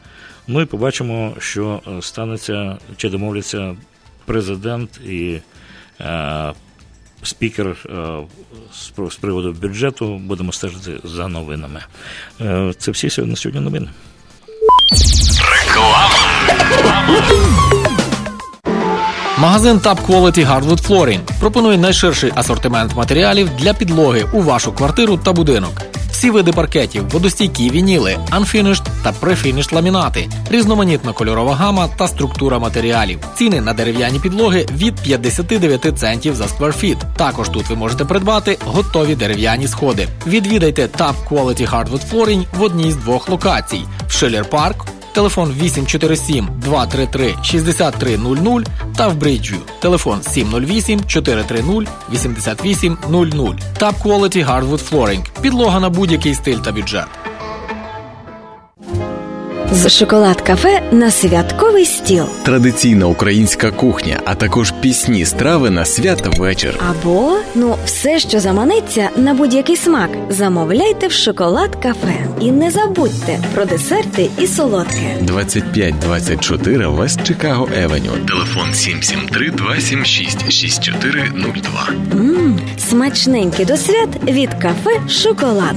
І 0.48 0.64
побачимо, 0.64 1.34
що 1.38 1.80
е, 1.86 2.02
станеться 2.02 2.78
чи 2.96 3.08
домовляться 3.08 3.76
президент 4.24 5.00
і 5.06 5.40
е, 6.00 6.52
спікер 7.22 7.66
е, 7.66 7.76
з 9.10 9.16
приводу 9.16 9.52
бюджету. 9.52 10.18
Будемо 10.18 10.52
стежити 10.52 11.00
за 11.04 11.28
новинами. 11.28 11.82
Е, 12.40 12.72
це 12.78 12.90
всі 12.90 13.22
на 13.22 13.36
сьогодні 13.36 13.60
новини. 13.60 13.88
Реклама. 15.66 16.10
Магазин 19.38 19.78
Top 19.78 19.98
Quality 20.06 20.46
Hardwood 20.46 20.88
Flooring 20.88 21.20
пропонує 21.40 21.78
найширший 21.78 22.32
асортимент 22.34 22.96
матеріалів 22.96 23.50
для 23.58 23.74
підлоги 23.74 24.26
у 24.32 24.42
вашу 24.42 24.72
квартиру 24.72 25.16
та 25.16 25.32
будинок. 25.32 25.72
Всі 26.10 26.30
види 26.30 26.52
паркетів, 26.52 27.08
водостійкі 27.08 27.70
вініли, 27.70 28.18
unfinished 28.30 28.86
та 29.02 29.12
prefinished 29.12 29.74
ламінати, 29.74 30.28
різноманітна 30.50 31.12
кольорова 31.12 31.54
гама 31.54 31.88
та 31.98 32.08
структура 32.08 32.58
матеріалів. 32.58 33.18
Ціни 33.34 33.60
на 33.60 33.72
дерев'яні 33.72 34.18
підлоги 34.18 34.66
від 34.72 34.94
59 34.94 35.98
центів 35.98 36.34
за 36.34 36.48
скварфіт. 36.48 36.98
Також 37.16 37.48
тут 37.48 37.68
ви 37.70 37.76
можете 37.76 38.04
придбати 38.04 38.58
готові 38.66 39.14
дерев'яні 39.14 39.68
сходи. 39.68 40.08
Відвідайте 40.26 40.86
Top 40.86 41.14
Quality 41.30 41.70
Hardwood 41.70 42.10
Flooring 42.12 42.44
в 42.58 42.62
одній 42.62 42.92
з 42.92 42.96
двох 42.96 43.28
локацій: 43.28 43.80
в 44.08 44.12
Шелер 44.12 44.50
Парк 44.50 44.86
телефон 45.16 45.52
847 45.52 46.48
233 46.60 47.34
6300 47.42 48.64
та 48.96 49.08
в 49.08 49.16
Бриджю 49.16 49.56
телефон 49.80 50.22
708 50.22 51.04
430 51.06 51.88
8800. 52.12 53.56
Top 53.78 53.94
Quality 54.02 54.46
Hardwood 54.46 54.90
Flooring. 54.90 55.40
Підлога 55.40 55.80
на 55.80 55.90
будь-який 55.90 56.34
стиль 56.34 56.58
та 56.58 56.72
бюджет. 56.72 57.25
З 59.76 59.88
шоколад 59.88 60.40
кафе 60.40 60.82
на 60.92 61.10
святковий 61.10 61.84
стіл. 61.84 62.24
Традиційна 62.42 63.06
українська 63.06 63.70
кухня, 63.70 64.20
а 64.24 64.34
також 64.34 64.72
пісні 64.80 65.24
страви 65.24 65.70
на 65.70 65.84
святвечір. 65.84 66.74
Або 66.90 67.36
ну 67.54 67.76
все, 67.84 68.18
що 68.18 68.40
заманеться 68.40 69.10
на 69.16 69.34
будь-який 69.34 69.76
смак. 69.76 70.10
Замовляйте 70.30 71.06
в 71.06 71.12
шоколад 71.12 71.76
кафе. 71.82 72.26
І 72.40 72.50
не 72.50 72.70
забудьте 72.70 73.38
про 73.54 73.64
десерти 73.64 74.30
і 74.38 74.46
солодке. 74.46 75.16
2524 75.20 76.86
Вест 76.86 77.22
Чикаго 77.24 77.68
Евеню. 77.76 78.10
Телефон 78.28 78.74
773 78.74 79.50
276 79.50 80.52
6402. 80.52 81.88
Мм, 82.12 82.60
смачненький 82.88 83.64
до 83.64 83.76
свят 83.76 84.08
від 84.28 84.54
кафе 84.54 85.00
Шоколад. 85.08 85.76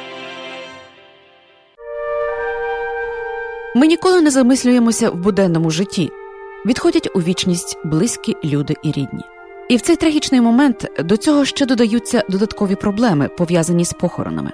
Ми 3.75 3.87
ніколи 3.87 4.21
не 4.21 4.31
замислюємося 4.31 5.09
в 5.09 5.15
буденному 5.15 5.71
житті. 5.71 6.11
Відходять 6.65 7.09
у 7.15 7.21
вічність 7.21 7.77
близькі 7.85 8.37
люди 8.43 8.75
і 8.83 8.87
рідні. 8.87 9.23
І 9.69 9.75
в 9.75 9.81
цей 9.81 9.95
трагічний 9.95 10.41
момент 10.41 10.87
до 10.99 11.17
цього 11.17 11.45
ще 11.45 11.65
додаються 11.65 12.23
додаткові 12.29 12.75
проблеми, 12.75 13.27
пов'язані 13.37 13.85
з 13.85 13.93
похоронами. 13.93 14.51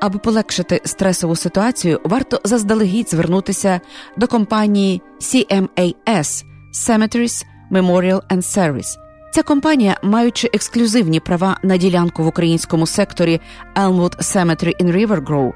Аби 0.00 0.18
полегшити 0.18 0.80
стресову 0.84 1.36
ситуацію, 1.36 2.00
варто 2.04 2.40
заздалегідь 2.44 3.10
звернутися 3.10 3.80
до 4.16 4.26
компанії 4.26 5.02
CMAS 5.20 6.44
Cemeteries 6.74 7.44
Memorial 7.72 8.20
and 8.30 8.42
Service, 8.42 8.98
Ця 9.32 9.42
компанія, 9.42 9.96
маючи 10.02 10.50
ексклюзивні 10.52 11.20
права 11.20 11.58
на 11.62 11.76
ділянку 11.76 12.24
в 12.24 12.26
українському 12.26 12.86
секторі 12.86 13.40
Elmwood 13.76 14.18
Cemetery 14.18 14.82
in 14.82 14.92
River 14.96 15.24
Grove, 15.24 15.52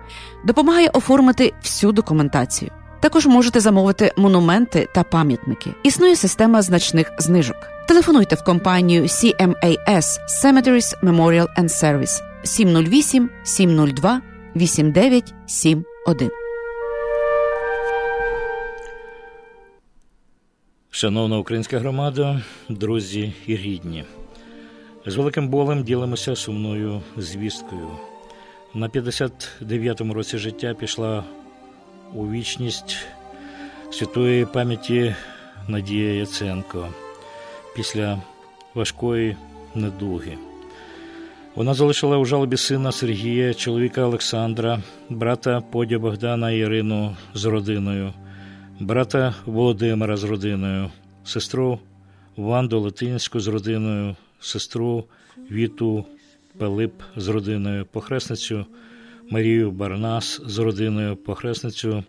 допомагає 0.46 0.88
оформити 0.88 1.52
всю 1.62 1.92
документацію. 1.92 2.70
Також 3.00 3.26
можете 3.26 3.60
замовити 3.60 4.12
монументи 4.16 4.88
та 4.94 5.02
пам'ятники. 5.02 5.70
Існує 5.82 6.16
система 6.16 6.62
значних 6.62 7.12
знижок. 7.18 7.56
Телефонуйте 7.88 8.36
в 8.36 8.44
компанію 8.44 9.02
CMAS 9.02 10.18
Cemeteries 10.42 11.02
Memorial 11.02 11.46
and 11.58 11.68
Service 11.68 12.20
708 12.44 13.30
702 13.44 14.20
8971. 14.56 16.30
Шановна 20.90 21.38
українська 21.38 21.78
громада, 21.78 22.42
друзі 22.68 23.32
і 23.46 23.56
рідні, 23.56 24.04
з 25.06 25.16
великим 25.16 25.48
болем 25.48 25.82
ділимося 25.82 26.36
сумною 26.36 27.00
звісткою. 27.16 27.90
На 28.74 28.88
59-му 28.88 30.14
році 30.14 30.38
життя 30.38 30.74
пішла 30.74 31.24
у 32.14 32.30
вічність 32.30 32.96
святої 33.90 34.46
пам'яті 34.46 35.14
Надія 35.68 36.14
Яценко 36.14 36.88
після 37.76 38.22
важкої 38.74 39.36
недуги. 39.74 40.38
Вона 41.54 41.74
залишила 41.74 42.18
у 42.18 42.24
жалобі 42.24 42.56
сина 42.56 42.92
Сергія, 42.92 43.54
чоловіка 43.54 44.02
Олександра, 44.02 44.82
брата 45.08 45.60
Подя 45.60 45.98
Богдана 45.98 46.50
і 46.50 46.58
Ірину 46.58 47.16
з 47.34 47.44
родиною 47.44 48.12
брата 48.80 49.34
Володимира 49.46 50.16
з 50.16 50.24
родиною, 50.24 50.90
сестру 51.24 51.78
Ванду 52.36 52.80
Латинську 52.80 53.40
з 53.40 53.48
родиною, 53.48 54.16
сестру 54.40 55.04
Віту 55.50 56.04
Пилип 56.58 56.92
з 57.16 57.28
родиною, 57.28 57.86
похресницю 57.86 58.66
Марію 59.30 59.70
Барнас 59.70 60.40
з 60.46 60.58
родиною, 60.58 61.16
похресницю 61.16 62.04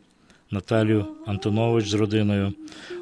Наталію 0.52 1.06
Антонович 1.26 1.88
з 1.88 1.94
родиною, 1.94 2.54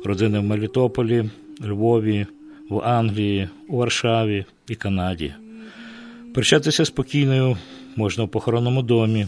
родини 0.05 0.39
в 0.39 0.43
Мелітополі, 0.43 1.29
Львові, 1.65 2.27
в 2.69 2.79
Англії, 2.79 3.49
у 3.67 3.77
Варшаві 3.77 4.45
і 4.69 4.75
Канаді. 4.75 5.33
Прощатися 6.33 6.85
спокійною 6.85 7.57
можна 7.95 8.23
в 8.23 8.29
похоронному 8.29 8.81
домі 8.81 9.27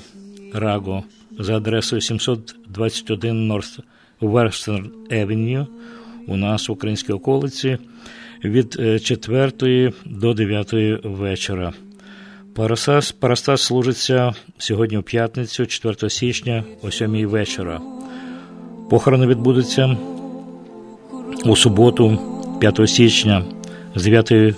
Раго 0.54 1.04
за 1.40 1.58
адресою 1.58 2.02
721 2.02 3.52
North 3.52 3.80
Western 4.22 4.90
Avenue 5.12 5.66
у 6.28 6.38
нас 6.38 6.70
в 6.70 6.72
українській 6.72 7.14
околиці 7.14 7.78
від 8.44 9.02
4 9.04 9.94
до 10.06 10.34
9 10.34 10.74
вечора. 11.04 11.74
Парастас, 12.58 13.12
Парастас 13.12 13.62
служиться 13.62 14.34
сьогодні 14.58 14.98
в 14.98 15.04
п'ятницю, 15.04 15.66
4 15.66 16.10
січня, 16.10 16.64
о 16.84 16.92
7 16.92 17.28
вечора. 17.28 17.82
Похорони 18.90 19.28
відбудуться 19.28 19.98
у 21.46 21.56
суботу, 21.56 22.20
5 22.60 22.90
січня, 22.90 23.44
з 23.96 24.04
9 24.04 24.56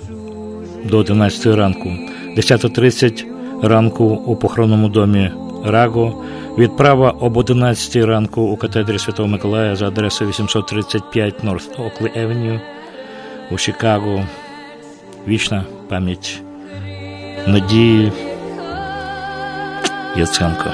до 0.85 0.97
11 0.97 1.45
ранку, 1.45 1.89
10.30 2.37 3.25
ранку 3.67 4.05
у 4.05 4.35
похоронному 4.35 4.89
домі 4.89 5.31
Раго, 5.65 6.25
відправа 6.57 7.09
об 7.09 7.37
11 7.37 7.95
ранку 7.95 8.41
у 8.41 8.57
катедрі 8.57 8.99
Святого 8.99 9.29
Миколая 9.29 9.75
за 9.75 9.87
адресою 9.87 10.29
835 10.29 11.43
North 11.43 11.77
Oakley 11.77 12.25
Avenue 12.25 12.59
у 13.51 13.57
Чикаго. 13.57 14.25
Вічна 15.27 15.63
пам'ять 15.89 16.41
Надії 17.49 18.11
Яценко. 20.15 20.73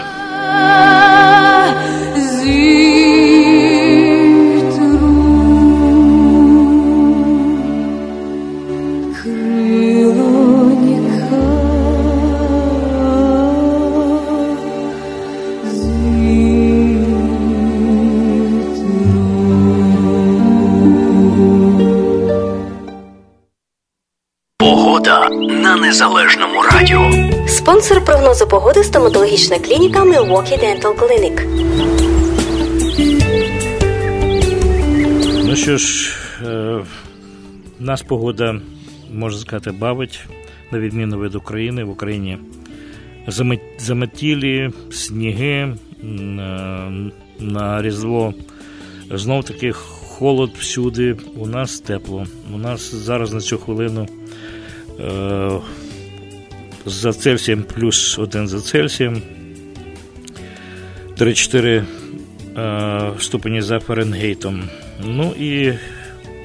Погода 24.58 25.30
на 25.66 25.76
незалежному 25.76 26.62
радіо. 26.62 27.12
Спонсор 27.48 28.06
прогнозу 28.06 28.48
погоди 28.48 28.84
стоматологічна 28.84 29.60
клініка 29.60 30.04
Milwaukee 30.04 30.60
Dental 30.60 30.96
Clinic. 30.96 31.42
Ну 35.46 35.56
що 35.56 35.78
ж, 35.78 36.12
е, 36.46 36.80
нас 37.80 38.02
погода, 38.02 38.62
можна 39.14 39.40
сказати, 39.40 39.72
бавить, 39.72 40.20
на 40.72 40.80
відміну 40.80 41.20
від 41.22 41.36
України. 41.36 41.84
В 41.84 41.90
Україні 41.90 42.38
заметілі, 43.78 44.70
сніги 44.92 45.46
е, 45.46 45.76
на 47.40 47.82
Різдво. 47.82 48.34
Знов 49.12 49.44
таки 49.44 49.72
холод 50.18 50.52
всюди. 50.60 51.16
У 51.38 51.48
нас 51.48 51.80
тепло. 51.80 52.26
У 52.54 52.58
нас 52.58 52.96
зараз 52.96 53.34
на 53.34 53.40
цю 53.40 53.58
хвилину 53.58 54.08
за 56.86 57.14
Цельсієм 57.14 57.64
плюс 57.64 58.20
1 58.20 58.48
за 58.48 58.62
Цельсієм. 58.62 59.22
3-4 61.18 61.84
е, 62.58 63.12
ступені 63.20 63.62
за 63.62 63.80
Фаренгейтом. 63.80 64.64
Ну 65.04 65.34
і 65.40 65.74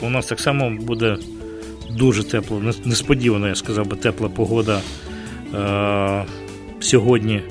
у 0.01 0.11
нас 0.11 0.27
так 0.27 0.41
само 0.41 0.71
буде 0.71 1.17
дуже 1.91 2.25
тепло, 2.25 2.63
несподівано, 2.85 3.49
я 3.49 3.55
сказав 3.55 3.87
би, 3.87 3.97
тепла 3.97 4.29
погода. 4.29 4.81
Е, 5.55 6.25
сьогодні. 6.81 7.43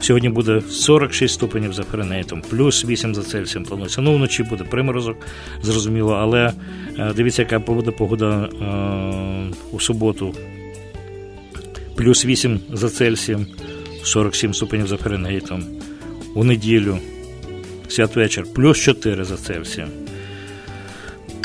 Сьогодні 0.00 0.28
буде 0.28 0.60
46 0.70 1.34
ступенів 1.34 1.72
за 1.72 1.82
Фаренгейтом, 1.82 2.42
плюс 2.50 2.84
8 2.84 3.14
за 3.14 3.22
Цельсієм 3.22 3.64
планується. 3.64 4.00
Ну, 4.00 4.14
вночі 4.14 4.42
буде 4.42 4.64
приморозок, 4.64 5.16
зрозуміло, 5.62 6.12
але 6.12 6.52
е, 6.98 7.12
дивіться, 7.16 7.42
яка 7.42 7.58
буде 7.58 7.90
погода 7.90 8.48
е, 8.62 9.56
у 9.72 9.80
суботу. 9.80 10.34
Плюс 11.96 12.24
8 12.24 12.60
за 12.72 12.88
Цельсієм, 12.88 13.46
47 14.02 14.54
ступенів 14.54 14.86
за 14.86 14.96
Фаренгейтом. 14.96 15.64
У 16.34 16.44
неділю, 16.44 16.98
святвечір, 17.88 18.44
плюс 18.54 18.78
4 18.78 19.24
за 19.24 19.36
Цельсієм. 19.36 19.88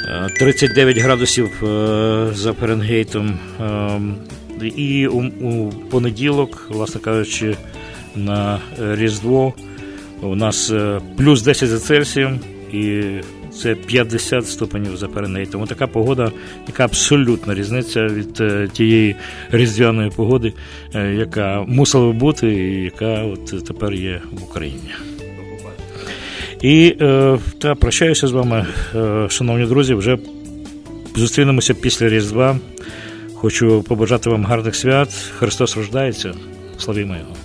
Е, 0.08 0.30
39 0.40 0.98
градусів 0.98 1.64
е, 1.64 2.28
за 2.34 2.54
Фаренгейтом. 2.54 3.40
Е, 4.62 4.68
І 4.68 5.08
у 5.08 5.72
понеділок, 5.72 6.68
власне 6.70 7.02
кажучи, 7.02 7.56
на 8.16 8.60
Різдво 8.80 9.54
у 10.22 10.36
нас 10.36 10.72
е, 10.72 11.00
плюс 11.18 11.42
10 11.42 11.70
за 11.70 11.80
Цельсієм 11.80 12.40
і 12.74 13.04
це 13.62 13.76
50 13.76 14.48
ступенів 14.48 14.98
за 14.98 15.08
Фаренгейтом. 15.08 15.62
Ось 15.62 15.70
така 15.70 15.88
погода, 15.88 16.32
яка 16.68 16.86
абсолютна 16.86 17.54
різниця 17.54 18.06
від 18.06 18.42
е, 18.42 18.68
тієї 18.74 19.16
різдвяної 19.52 20.10
погоди, 20.16 20.54
е, 20.96 21.14
яка 21.14 21.66
мусила 21.68 22.12
бути 22.12 22.54
і 22.54 22.84
яка 22.84 23.24
от 23.24 23.66
тепер 23.66 23.94
є 23.94 24.22
в 24.32 24.44
Україні. 24.44 24.92
І 26.62 26.96
та 27.60 27.76
прощаюся 27.80 28.28
з 28.28 28.32
вами, 28.32 28.66
шановні 29.30 29.66
друзі. 29.66 29.94
Вже 29.94 30.18
зустрінемося 31.16 31.74
після 31.74 32.10
Різдва. 32.10 32.58
Хочу 33.34 33.84
побажати 33.88 34.30
вам 34.30 34.46
гарних 34.46 34.76
свят. 34.76 35.10
Христос 35.38 35.78
рождається. 35.78 36.34
Славімо 36.78 37.14
Його. 37.14 37.45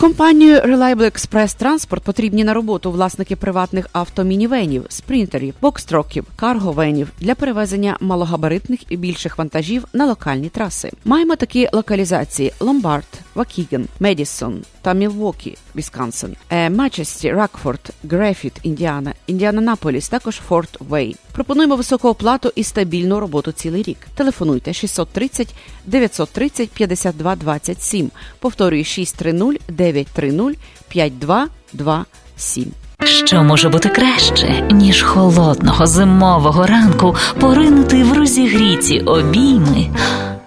Компанію 0.00 0.56
Reliable 0.56 1.12
Express 1.12 1.62
Transport 1.62 2.00
потрібні 2.00 2.44
на 2.44 2.54
роботу 2.54 2.90
власники 2.90 3.36
приватних 3.36 3.88
автомінівенів, 3.92 4.84
спринтерів, 4.88 5.54
бокстраків, 5.60 6.26
карговенів 6.36 7.08
для 7.20 7.34
перевезення 7.34 7.96
малогабаритних 8.00 8.80
і 8.92 8.96
більших 8.96 9.38
вантажів 9.38 9.84
на 9.92 10.06
локальні 10.06 10.48
траси. 10.48 10.90
Маємо 11.04 11.36
такі 11.36 11.68
локалізації: 11.72 12.52
Ломбард, 12.60 13.06
Вакіген, 13.34 13.86
Медісон 14.00 14.62
та 14.82 14.92
Мілвокі, 14.94 15.56
Вісконсин, 15.76 16.36
е, 16.50 16.70
Манстер, 16.70 17.34
Ракфорд, 17.34 17.90
Гріфіт, 18.10 18.52
Індіана, 18.62 19.14
Індіанаполіс, 19.26 20.08
також 20.08 20.40
Форт 20.48 20.76
Вейн. 20.80 21.16
Пропонуємо 21.32 21.76
високу 21.76 22.08
оплату 22.08 22.52
і 22.54 22.64
стабільну 22.64 23.20
роботу 23.20 23.52
цілий 23.52 23.82
рік. 23.82 23.98
Телефонуйте 24.14 24.72
630 24.72 25.54
930 25.86 26.70
52 26.70 27.36
27. 27.36 28.10
Повторюю 28.40 28.84
630 28.84 29.60
930 29.92 30.58
5227. 30.88 32.64
Що 33.04 33.42
може 33.42 33.68
бути 33.68 33.88
краще, 33.88 34.68
ніж 34.70 35.02
холодного 35.02 35.86
зимового 35.86 36.66
ранку 36.66 37.16
поринути 37.40 38.04
в 38.04 38.12
розігріті 38.12 39.00
обійми 39.00 39.86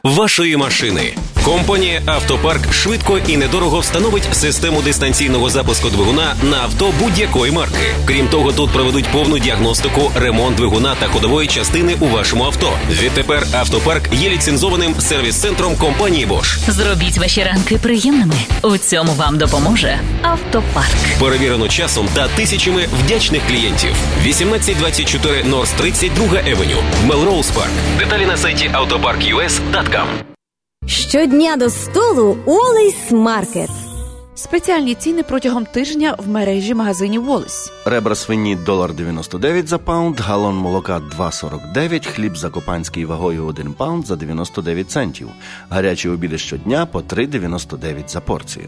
вашої 0.04 0.58
машини. 0.58 1.14
Компанія 1.46 2.02
Автопарк 2.06 2.74
швидко 2.74 3.18
і 3.28 3.38
недорого 3.38 3.80
встановить 3.80 4.36
систему 4.36 4.82
дистанційного 4.82 5.50
запуску 5.50 5.90
двигуна 5.90 6.36
на 6.44 6.58
авто 6.58 6.94
будь-якої 7.00 7.52
марки. 7.52 7.94
Крім 8.06 8.28
того, 8.28 8.52
тут 8.52 8.72
проведуть 8.72 9.08
повну 9.08 9.40
діагностику, 9.40 10.12
ремонт 10.16 10.56
двигуна 10.58 10.96
та 10.96 11.08
ходової 11.08 11.48
частини 11.48 11.96
у 12.00 12.08
вашому 12.08 12.44
авто. 12.44 12.74
Відтепер 12.90 13.48
автопарк 13.54 14.14
є 14.14 14.30
ліцензованим 14.30 14.96
сервіс-центром 15.00 15.76
компанії 15.76 16.28
Bosch. 16.28 16.72
Зробіть 16.72 17.18
ваші 17.18 17.44
ранки 17.44 17.78
приємними. 17.78 18.36
У 18.62 18.78
цьому 18.78 19.14
вам 19.14 19.38
допоможе 19.38 20.00
автопарк. 20.22 21.20
Перевірено 21.20 21.68
часом 21.68 22.08
та 22.14 22.28
тисячами 22.28 22.88
вдячних 23.04 23.42
клієнтів. 23.48 23.92
1824 24.20 25.44
North 25.44 25.78
32 25.78 26.26
Avenue, 26.28 26.82
Melrose 27.08 27.54
Park. 27.54 28.00
Деталі 28.00 28.26
на 28.26 28.38
сайті 28.38 28.72
autopark.us.com. 28.74 30.31
Щодня 30.92 31.56
до 31.58 31.70
столу 31.70 32.38
Wally's 32.46 33.12
Market. 33.12 33.70
Спеціальні 34.36 34.96
ціни 34.96 35.24
протягом 35.24 35.66
тижня 35.66 36.16
в 36.20 36.30
мережі 36.30 36.74
магазинів 36.74 37.24
Wally's. 37.24 37.72
Ребра 37.86 38.16
свині 38.16 38.56
долар 38.56 38.94
99 38.94 39.68
за 39.68 39.78
pound, 39.78 40.20
галон 40.20 40.56
молока 40.56 41.02
2,49, 41.18 42.06
хліб 42.08 42.38
закопанський 42.38 43.06
вагою 43.06 43.46
1 43.46 43.74
pound 43.74 44.06
за 44.08 44.16
99 44.16 44.92
центів. 44.92 45.30
Гарячі 45.70 46.10
обіди 46.10 46.38
щодня 46.38 46.86
по 46.86 47.00
3,99 47.00 48.08
за 48.08 48.22
порцію. 48.22 48.68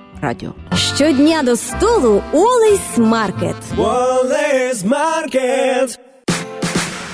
радіо. 0.21 0.53
Щодня 0.95 1.43
до 1.43 1.55
столу 1.55 2.23
Wally's 2.33 4.83
Market. 4.85 5.23
Wally's 5.23 5.61
Market. 5.61 5.99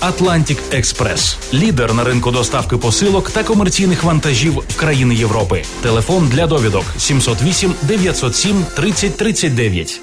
Atlantic 0.00 0.58
Express. 0.72 1.36
лідер 1.54 1.94
на 1.94 2.04
ринку 2.04 2.30
доставки 2.30 2.76
посилок 2.76 3.30
та 3.30 3.44
комерційних 3.44 4.04
вантажів 4.04 4.62
в 4.68 4.76
країни 4.76 5.14
Європи. 5.14 5.62
Телефон 5.82 6.28
для 6.28 6.46
довідок 6.46 6.84
708 6.98 7.74
907 7.82 8.64
30 8.74 9.16
39. 9.16 10.00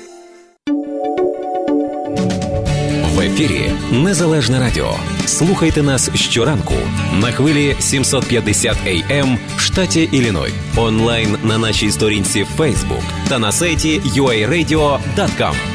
В 3.16 3.20
ефірі 3.20 3.72
Незалежне 3.92 4.60
Радіо. 4.60 4.96
Слухайте 5.26 5.84
нас 5.84 6.10
щоранку 6.16 6.74
на 7.14 7.32
хвилі 7.32 7.76
750 7.80 8.78
AM 8.88 9.38
в 9.58 9.60
штаті 9.60 10.10
Ілліной. 10.12 10.54
Онлайн 10.76 11.38
на 11.44 11.58
нашій 11.58 11.92
сторінці 11.92 12.46
Facebook 12.58 13.04
та 13.30 13.40
на 13.40 13.52
сайті 13.52 14.02
uaradio.com. 14.06 15.75